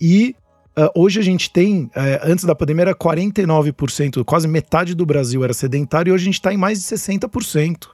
E 0.00 0.34
uh, 0.78 0.88
hoje 0.94 1.20
a 1.20 1.22
gente 1.22 1.50
tem, 1.50 1.84
uh, 1.84 1.90
antes 2.22 2.44
da 2.44 2.54
pandemia 2.54 2.84
era 2.84 2.94
49%, 2.94 4.24
quase 4.24 4.48
metade 4.48 4.94
do 4.94 5.04
Brasil 5.04 5.44
era 5.44 5.52
sedentário, 5.52 6.10
e 6.10 6.14
hoje 6.14 6.24
a 6.24 6.26
gente 6.26 6.34
está 6.34 6.52
em 6.52 6.56
mais 6.56 6.80
de 6.80 6.86
60%. 6.86 7.88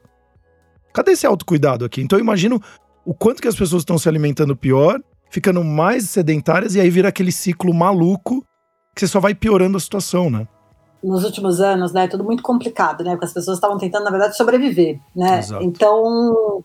Cadê 0.92 1.12
esse 1.12 1.26
autocuidado 1.26 1.84
aqui? 1.84 2.00
Então 2.00 2.18
eu 2.18 2.22
imagino 2.22 2.60
o 3.04 3.14
quanto 3.14 3.40
que 3.40 3.48
as 3.48 3.56
pessoas 3.56 3.82
estão 3.82 3.98
se 3.98 4.08
alimentando 4.08 4.56
pior, 4.56 5.00
ficando 5.30 5.62
mais 5.62 6.08
sedentárias, 6.08 6.74
e 6.74 6.80
aí 6.80 6.90
vira 6.90 7.08
aquele 7.08 7.32
ciclo 7.32 7.72
maluco 7.72 8.44
que 8.94 9.00
você 9.00 9.08
só 9.08 9.20
vai 9.20 9.34
piorando 9.34 9.76
a 9.76 9.80
situação, 9.80 10.28
né? 10.28 10.46
Nos 11.02 11.24
últimos 11.24 11.60
anos, 11.60 11.92
né, 11.92 12.04
é 12.04 12.08
tudo 12.08 12.24
muito 12.24 12.42
complicado, 12.42 13.02
né? 13.02 13.12
Porque 13.12 13.24
as 13.24 13.32
pessoas 13.32 13.56
estavam 13.56 13.78
tentando, 13.78 14.04
na 14.04 14.10
verdade, 14.10 14.36
sobreviver, 14.36 14.98
né? 15.16 15.38
Exato. 15.38 15.64
Então, 15.64 16.62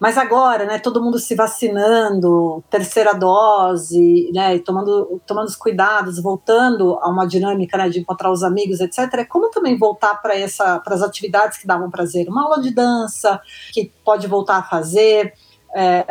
mas 0.00 0.16
agora, 0.16 0.64
né, 0.64 0.78
todo 0.78 1.02
mundo 1.02 1.18
se 1.18 1.34
vacinando, 1.34 2.64
terceira 2.70 3.12
dose, 3.12 4.30
né, 4.32 4.58
tomando, 4.60 5.20
tomando 5.26 5.46
os 5.46 5.56
cuidados, 5.56 6.18
voltando 6.22 6.98
a 7.02 7.08
uma 7.10 7.26
dinâmica 7.26 7.76
né, 7.76 7.90
de 7.90 8.00
encontrar 8.00 8.30
os 8.32 8.42
amigos, 8.42 8.80
etc. 8.80 9.12
É 9.12 9.24
como 9.26 9.50
também 9.50 9.76
voltar 9.76 10.14
para 10.22 10.34
essa 10.34 10.78
para 10.78 10.94
as 10.94 11.02
atividades 11.02 11.58
que 11.58 11.66
davam 11.66 11.90
prazer, 11.90 12.28
uma 12.30 12.44
aula 12.44 12.62
de 12.62 12.74
dança 12.74 13.38
que 13.72 13.92
pode 14.02 14.26
voltar 14.26 14.56
a 14.56 14.62
fazer, 14.62 15.34
é, 15.74 16.04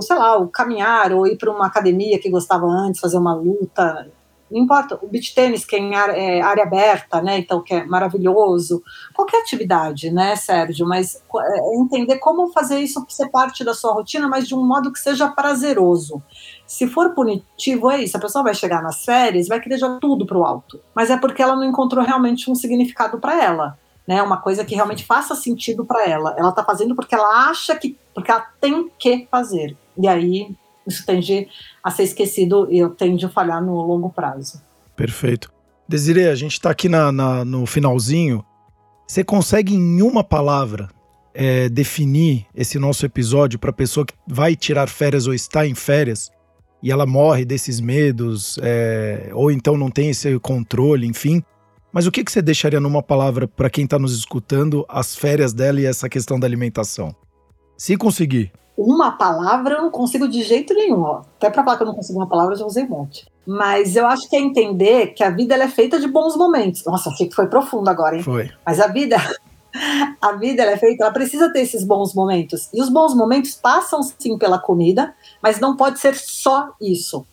sei 0.00 0.16
lá, 0.16 0.36
o 0.36 0.48
caminhar 0.48 1.12
ou 1.12 1.26
ir 1.26 1.36
para 1.36 1.50
uma 1.50 1.66
academia 1.66 2.18
que 2.18 2.30
gostava 2.30 2.66
antes, 2.66 3.00
fazer 3.00 3.18
uma 3.18 3.34
luta, 3.34 4.10
não 4.50 4.62
importa, 4.62 4.98
o 5.02 5.08
beach 5.08 5.34
tênis, 5.34 5.64
que 5.64 5.74
é 5.74 5.80
é, 5.80 6.40
área, 6.40 6.62
aberta, 6.62 7.20
né, 7.20 7.38
então 7.38 7.62
que 7.62 7.74
é 7.74 7.84
maravilhoso, 7.84 8.82
qualquer 9.12 9.40
atividade, 9.40 10.10
né, 10.10 10.36
Sérgio, 10.36 10.86
mas 10.86 11.16
é, 11.16 11.76
entender 11.80 12.18
como 12.18 12.52
fazer 12.52 12.78
isso 12.78 13.04
ser 13.08 13.28
parte 13.28 13.64
da 13.64 13.74
sua 13.74 13.92
rotina, 13.92 14.28
mas 14.28 14.46
de 14.46 14.54
um 14.54 14.64
modo 14.64 14.92
que 14.92 14.98
seja 14.98 15.28
prazeroso. 15.28 16.22
Se 16.66 16.86
for 16.86 17.14
punitivo, 17.14 17.90
é 17.90 18.02
isso, 18.02 18.16
a 18.16 18.20
pessoa 18.20 18.44
vai 18.44 18.54
chegar 18.54 18.82
nas 18.82 19.04
férias, 19.04 19.48
vai 19.48 19.60
querer 19.60 19.78
jogar 19.78 19.98
tudo 19.98 20.26
para 20.26 20.38
o 20.38 20.44
alto, 20.44 20.80
mas 20.94 21.10
é 21.10 21.16
porque 21.16 21.42
ela 21.42 21.56
não 21.56 21.64
encontrou 21.64 22.04
realmente 22.04 22.50
um 22.50 22.54
significado 22.54 23.18
para 23.18 23.42
ela, 23.42 23.78
né, 24.06 24.22
uma 24.22 24.36
coisa 24.36 24.64
que 24.64 24.74
realmente 24.74 25.04
faça 25.04 25.34
sentido 25.34 25.84
para 25.84 26.08
ela. 26.08 26.34
Ela 26.38 26.50
está 26.50 26.64
fazendo 26.64 26.94
porque 26.94 27.14
ela 27.14 27.48
acha 27.50 27.74
que, 27.76 27.96
porque 28.14 28.30
ela 28.30 28.46
tem 28.60 28.90
que 28.98 29.26
fazer. 29.30 29.76
E 29.96 30.06
aí 30.06 30.54
isso 30.86 31.04
tende 31.04 31.48
a 31.82 31.90
ser 31.90 32.04
esquecido 32.04 32.68
e 32.70 32.78
eu 32.78 32.90
tende 32.90 33.26
a 33.26 33.28
falhar 33.28 33.62
no 33.62 33.74
longo 33.82 34.10
prazo. 34.10 34.62
Perfeito. 34.94 35.52
Desiree, 35.88 36.28
a 36.28 36.34
gente 36.34 36.52
está 36.52 36.70
aqui 36.70 36.88
na, 36.88 37.10
na, 37.10 37.44
no 37.44 37.66
finalzinho. 37.66 38.44
Você 39.06 39.22
consegue, 39.22 39.74
em 39.74 40.02
uma 40.02 40.24
palavra, 40.24 40.88
é, 41.34 41.68
definir 41.68 42.46
esse 42.54 42.78
nosso 42.78 43.04
episódio 43.04 43.58
para 43.58 43.70
a 43.70 43.74
pessoa 43.74 44.06
que 44.06 44.14
vai 44.26 44.56
tirar 44.56 44.88
férias 44.88 45.26
ou 45.26 45.34
está 45.34 45.66
em 45.66 45.74
férias 45.74 46.30
e 46.82 46.90
ela 46.90 47.06
morre 47.06 47.44
desses 47.44 47.80
medos, 47.80 48.58
é, 48.62 49.30
ou 49.32 49.50
então 49.50 49.76
não 49.76 49.90
tem 49.90 50.10
esse 50.10 50.38
controle, 50.38 51.06
enfim. 51.06 51.42
Mas 51.92 52.06
o 52.06 52.12
que, 52.12 52.22
que 52.24 52.30
você 52.30 52.42
deixaria 52.42 52.80
numa 52.80 53.02
palavra 53.02 53.48
para 53.48 53.70
quem 53.70 53.84
está 53.84 53.98
nos 53.98 54.16
escutando 54.16 54.84
as 54.88 55.16
férias 55.16 55.52
dela 55.52 55.80
e 55.80 55.86
essa 55.86 56.08
questão 56.08 56.38
da 56.38 56.46
alimentação? 56.46 57.14
Se 57.76 57.96
conseguir 57.96 58.52
uma 58.76 59.12
palavra 59.12 59.76
eu 59.76 59.82
não 59.82 59.90
consigo 59.90 60.28
de 60.28 60.42
jeito 60.42 60.74
nenhum. 60.74 61.00
Ó. 61.00 61.22
Até 61.38 61.48
para 61.48 61.64
falar 61.64 61.76
que 61.76 61.82
eu 61.82 61.86
não 61.86 61.94
consigo 61.94 62.18
uma 62.18 62.28
palavra, 62.28 62.54
eu 62.54 62.58
já 62.58 62.66
usei 62.66 62.84
um 62.84 62.88
monte. 62.88 63.26
Mas 63.46 63.96
eu 63.96 64.06
acho 64.06 64.28
que 64.28 64.36
é 64.36 64.40
entender 64.40 65.14
que 65.14 65.24
a 65.24 65.30
vida 65.30 65.54
é 65.54 65.68
feita 65.68 65.98
de 65.98 66.06
bons 66.06 66.36
momentos. 66.36 66.84
Nossa, 66.84 67.08
achei 67.10 67.28
que 67.28 67.34
foi 67.34 67.46
profundo 67.46 67.88
agora, 67.88 68.16
hein? 68.16 68.22
Foi. 68.22 68.50
Mas 68.64 68.80
a 68.80 68.88
vida, 68.88 69.16
a 70.20 70.32
vida 70.32 70.62
é 70.62 70.76
feita, 70.76 71.04
ela 71.04 71.12
precisa 71.12 71.50
ter 71.52 71.60
esses 71.60 71.84
bons 71.84 72.12
momentos. 72.12 72.68
E 72.74 72.82
os 72.82 72.90
bons 72.90 73.14
momentos 73.14 73.54
passam 73.54 74.02
sim 74.02 74.36
pela 74.36 74.58
comida, 74.58 75.14
mas 75.42 75.58
não 75.58 75.76
pode 75.76 75.98
ser 75.98 76.14
só 76.14 76.72
isso. 76.80 77.24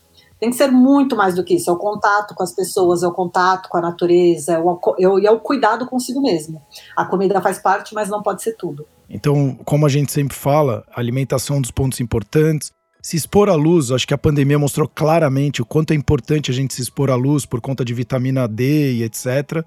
Tem 0.43 0.49
que 0.49 0.58
ser 0.58 0.67
muito 0.67 1.15
mais 1.15 1.36
do 1.36 1.41
que 1.41 1.53
isso. 1.53 1.69
É 1.69 1.73
o 1.73 1.77
contato 1.77 2.36
com 2.36 2.43
as 2.43 2.53
pessoas, 2.53 3.01
é 3.01 3.08
o 3.08 3.13
contato 3.13 3.69
com 3.69 3.77
a 3.77 3.82
natureza, 3.82 4.56
é 4.56 4.60
o, 4.60 4.77
é 4.99 5.32
o 5.32 5.39
cuidado 5.39 5.86
consigo 5.86 6.21
mesmo. 6.21 6.62
A 6.97 7.06
comida 7.06 7.41
faz 7.41 7.60
parte, 7.60 7.95
mas 7.95 8.10
não 8.10 8.21
pode 8.21 8.43
ser 8.43 8.58
tudo. 8.58 8.86
Então, 9.10 9.58
como 9.63 9.86
a 9.86 9.89
gente 9.89 10.12
sempre 10.12 10.36
fala, 10.36 10.84
alimentação 10.93 11.56
é 11.56 11.60
um 11.60 11.62
dos 11.62 11.71
pontos 11.71 12.01
importantes. 12.01 12.71
Se 13.01 13.15
expor 13.15 13.47
à 13.47 13.56
luz, 13.56 13.89
acho 13.89 14.06
que 14.06 14.13
a 14.13 14.17
pandemia 14.17 14.60
mostrou 14.60 14.86
claramente 14.86 15.62
o 15.62 15.65
quanto 15.65 15.91
é 15.91 15.95
importante 15.95 16.51
a 16.51 16.53
gente 16.53 16.73
se 16.73 16.82
expor 16.82 17.10
à 17.10 17.15
luz 17.15 17.45
por 17.45 17.62
conta 17.62 17.86
de 17.86 17.93
vitamina 17.93 18.45
D 18.45 18.95
e 18.95 19.03
etc. 19.03 19.63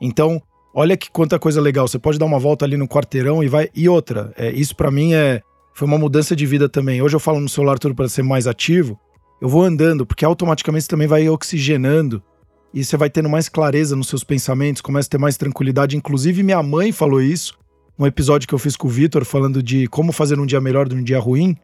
Então, 0.00 0.40
olha 0.72 0.96
que 0.96 1.10
quanta 1.10 1.36
coisa 1.36 1.60
legal. 1.60 1.88
Você 1.88 1.98
pode 1.98 2.16
dar 2.16 2.26
uma 2.26 2.38
volta 2.38 2.64
ali 2.64 2.76
no 2.76 2.86
quarteirão 2.86 3.42
e 3.42 3.48
vai. 3.48 3.70
E 3.74 3.88
outra, 3.88 4.32
é, 4.36 4.52
isso 4.52 4.76
para 4.76 4.88
mim 4.88 5.14
é 5.14 5.42
foi 5.74 5.88
uma 5.88 5.98
mudança 5.98 6.36
de 6.36 6.46
vida 6.46 6.68
também. 6.68 7.02
Hoje 7.02 7.16
eu 7.16 7.20
falo 7.20 7.40
no 7.40 7.48
celular 7.48 7.76
tudo 7.76 7.92
para 7.92 8.08
ser 8.08 8.22
mais 8.22 8.46
ativo. 8.46 8.96
Eu 9.42 9.48
vou 9.48 9.64
andando, 9.64 10.06
porque 10.06 10.24
automaticamente 10.24 10.84
você 10.84 10.88
também 10.88 11.08
vai 11.08 11.28
oxigenando 11.28 12.22
e 12.72 12.84
você 12.84 12.96
vai 12.96 13.10
tendo 13.10 13.28
mais 13.28 13.48
clareza 13.48 13.96
nos 13.96 14.06
seus 14.06 14.22
pensamentos, 14.22 14.80
começa 14.80 15.08
a 15.08 15.10
ter 15.10 15.18
mais 15.18 15.36
tranquilidade. 15.36 15.96
Inclusive, 15.96 16.44
minha 16.44 16.62
mãe 16.62 16.92
falou 16.92 17.20
isso 17.20 17.58
um 17.98 18.06
episódio 18.06 18.46
que 18.46 18.54
eu 18.54 18.58
fiz 18.58 18.76
com 18.76 18.86
o 18.86 18.90
Vitor 18.90 19.24
falando 19.24 19.60
de 19.60 19.88
como 19.88 20.12
fazer 20.12 20.38
um 20.38 20.46
dia 20.46 20.60
melhor 20.60 20.88
de 20.88 20.94
um 20.94 21.02
dia 21.02 21.18
ruim. 21.18 21.56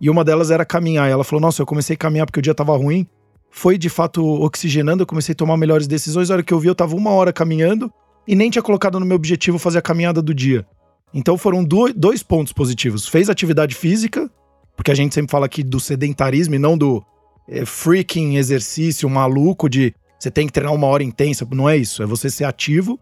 E 0.00 0.08
uma 0.08 0.22
delas 0.22 0.52
era 0.52 0.64
caminhar. 0.64 1.08
E 1.08 1.12
ela 1.12 1.24
falou: 1.24 1.40
Nossa, 1.40 1.60
eu 1.60 1.66
comecei 1.66 1.94
a 1.94 1.96
caminhar 1.96 2.26
porque 2.26 2.38
o 2.38 2.42
dia 2.42 2.54
tava 2.54 2.76
ruim. 2.76 3.04
Foi 3.50 3.76
de 3.76 3.88
fato 3.88 4.24
oxigenando, 4.24 5.02
eu 5.02 5.06
comecei 5.06 5.32
a 5.32 5.36
tomar 5.36 5.56
melhores 5.56 5.88
decisões. 5.88 6.30
A 6.30 6.34
hora 6.34 6.42
que 6.44 6.54
eu 6.54 6.60
vi, 6.60 6.68
eu 6.68 6.76
tava 6.76 6.94
uma 6.94 7.10
hora 7.10 7.32
caminhando 7.32 7.92
e 8.24 8.34
nem 8.34 8.50
tinha 8.50 8.62
colocado 8.62 9.00
no 9.00 9.06
meu 9.06 9.16
objetivo 9.16 9.58
fazer 9.58 9.78
a 9.78 9.82
caminhada 9.82 10.22
do 10.22 10.32
dia. 10.32 10.64
Então 11.12 11.36
foram 11.36 11.64
dois 11.64 12.22
pontos 12.22 12.52
positivos. 12.52 13.08
Fez 13.08 13.28
atividade 13.28 13.74
física, 13.74 14.30
porque 14.76 14.90
a 14.90 14.94
gente 14.94 15.14
sempre 15.14 15.30
fala 15.30 15.46
aqui 15.46 15.62
do 15.62 15.80
sedentarismo 15.80 16.54
e 16.54 16.58
não 16.58 16.76
do 16.76 17.02
é, 17.48 17.64
freaking 17.64 18.36
exercício 18.36 19.08
maluco 19.08 19.68
de 19.68 19.94
você 20.18 20.30
tem 20.30 20.46
que 20.46 20.52
treinar 20.52 20.74
uma 20.74 20.86
hora 20.86 21.02
intensa. 21.02 21.46
Não 21.50 21.68
é 21.68 21.76
isso, 21.76 22.02
é 22.02 22.06
você 22.06 22.30
ser 22.30 22.44
ativo. 22.44 22.98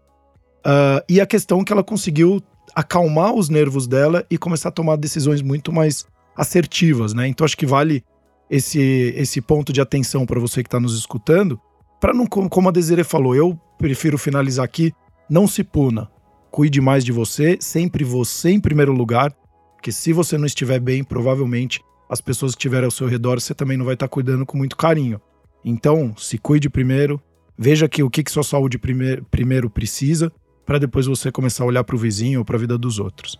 Uh, 0.65 1.01
e 1.07 1.21
a 1.21 1.25
questão 1.25 1.63
que 1.63 1.71
ela 1.71 1.83
conseguiu 1.83 2.41
acalmar 2.73 3.33
os 3.33 3.49
nervos 3.49 3.87
dela 3.87 4.25
e 4.29 4.37
começar 4.37 4.69
a 4.69 4.71
tomar 4.71 4.97
decisões 4.97 5.41
muito 5.41 5.71
mais 5.71 6.05
assertivas, 6.35 7.13
né? 7.13 7.27
Então 7.27 7.45
acho 7.45 7.57
que 7.57 7.65
vale 7.65 8.03
esse, 8.49 9.13
esse 9.15 9.41
ponto 9.41 9.71
de 9.71 9.79
atenção 9.79 10.25
para 10.25 10.39
você 10.39 10.61
que 10.61 10.67
está 10.67 10.79
nos 10.79 10.97
escutando, 10.97 11.59
para 11.99 12.13
não, 12.13 12.27
como 12.27 12.69
a 12.69 12.71
Desiree 12.71 13.03
falou, 13.03 13.35
eu 13.35 13.59
prefiro 13.77 14.17
finalizar 14.17 14.65
aqui, 14.65 14.91
não 15.29 15.47
se 15.47 15.63
puna, 15.63 16.09
cuide 16.51 16.81
mais 16.81 17.03
de 17.03 17.11
você, 17.11 17.57
sempre 17.59 18.03
você 18.03 18.51
em 18.51 18.59
primeiro 18.59 18.91
lugar, 18.91 19.31
porque 19.73 19.91
se 19.91 20.11
você 20.11 20.37
não 20.37 20.45
estiver 20.45 20.79
bem, 20.79 21.03
provavelmente 21.03 21.81
as 22.09 22.21
pessoas 22.21 22.53
que 22.53 22.59
estiverem 22.59 22.85
ao 22.85 22.91
seu 22.91 23.07
redor 23.07 23.39
você 23.39 23.53
também 23.53 23.77
não 23.77 23.85
vai 23.85 23.95
estar 23.95 24.07
tá 24.07 24.11
cuidando 24.11 24.45
com 24.45 24.57
muito 24.57 24.77
carinho. 24.77 25.19
Então, 25.63 26.15
se 26.17 26.37
cuide 26.37 26.69
primeiro, 26.69 27.21
veja 27.57 27.89
que 27.89 28.03
o 28.03 28.09
que, 28.09 28.23
que 28.23 28.31
sua 28.31 28.43
saúde 28.43 28.77
primeiro, 28.77 29.25
primeiro 29.25 29.69
precisa 29.69 30.31
para 30.65 30.79
depois 30.79 31.05
você 31.05 31.31
começar 31.31 31.63
a 31.63 31.67
olhar 31.67 31.83
para 31.83 31.95
o 31.95 31.99
vizinho 31.99 32.39
ou 32.39 32.45
para 32.45 32.55
a 32.55 32.59
vida 32.59 32.77
dos 32.77 32.99
outros. 32.99 33.39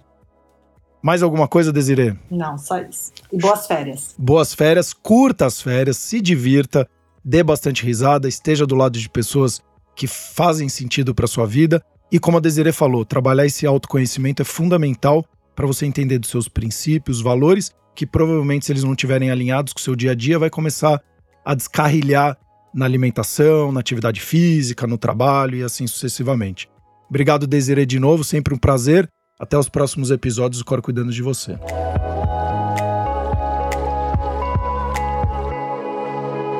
Mais 1.01 1.21
alguma 1.21 1.47
coisa, 1.47 1.71
Desirê? 1.71 2.15
Não, 2.31 2.57
só 2.57 2.79
isso. 2.79 3.11
E 3.31 3.37
boas 3.37 3.67
férias. 3.67 4.15
Boas 4.17 4.53
férias, 4.53 4.91
curta 4.91 5.45
as 5.45 5.61
férias, 5.61 5.97
se 5.97 6.19
divirta, 6.19 6.89
dê 7.23 7.43
bastante 7.43 7.85
risada, 7.85 8.27
esteja 8.27 8.65
do 8.65 8.73
lado 8.73 8.97
de 8.97 9.07
pessoas 9.07 9.61
que 9.95 10.07
fazem 10.07 10.67
sentido 10.67 11.13
para 11.13 11.27
sua 11.27 11.45
vida. 11.45 11.83
E 12.11 12.19
como 12.19 12.37
a 12.37 12.39
Desirê 12.39 12.71
falou, 12.71 13.05
trabalhar 13.05 13.45
esse 13.45 13.67
autoconhecimento 13.67 14.41
é 14.41 14.45
fundamental 14.45 15.23
para 15.55 15.67
você 15.67 15.85
entender 15.85 16.17
dos 16.17 16.29
seus 16.29 16.47
princípios, 16.47 17.21
valores, 17.21 17.71
que 17.95 18.05
provavelmente, 18.05 18.65
se 18.65 18.71
eles 18.71 18.83
não 18.83 18.91
estiverem 18.91 19.31
alinhados 19.31 19.73
com 19.73 19.79
o 19.79 19.81
seu 19.81 19.95
dia 19.95 20.11
a 20.11 20.15
dia, 20.15 20.37
vai 20.37 20.49
começar 20.49 21.01
a 21.43 21.55
descarrilhar 21.55 22.37
na 22.73 22.85
alimentação, 22.85 23.71
na 23.71 23.79
atividade 23.79 24.19
física, 24.19 24.85
no 24.85 24.97
trabalho 24.97 25.55
e 25.55 25.63
assim 25.63 25.87
sucessivamente. 25.87 26.69
Obrigado, 27.09 27.47
Desiree, 27.47 27.85
de 27.85 27.99
novo, 27.99 28.23
sempre 28.23 28.53
um 28.53 28.57
prazer. 28.57 29.07
Até 29.39 29.57
os 29.57 29.69
próximos 29.69 30.11
episódios 30.11 30.59
do 30.59 30.65
Cor 30.65 30.81
Cuidando 30.81 31.11
de 31.11 31.21
Você. 31.21 31.53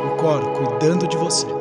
O 0.03 0.17
Cor 0.17 0.41
Cuidando 0.53 1.07
de 1.07 1.17
Você. 1.17 1.54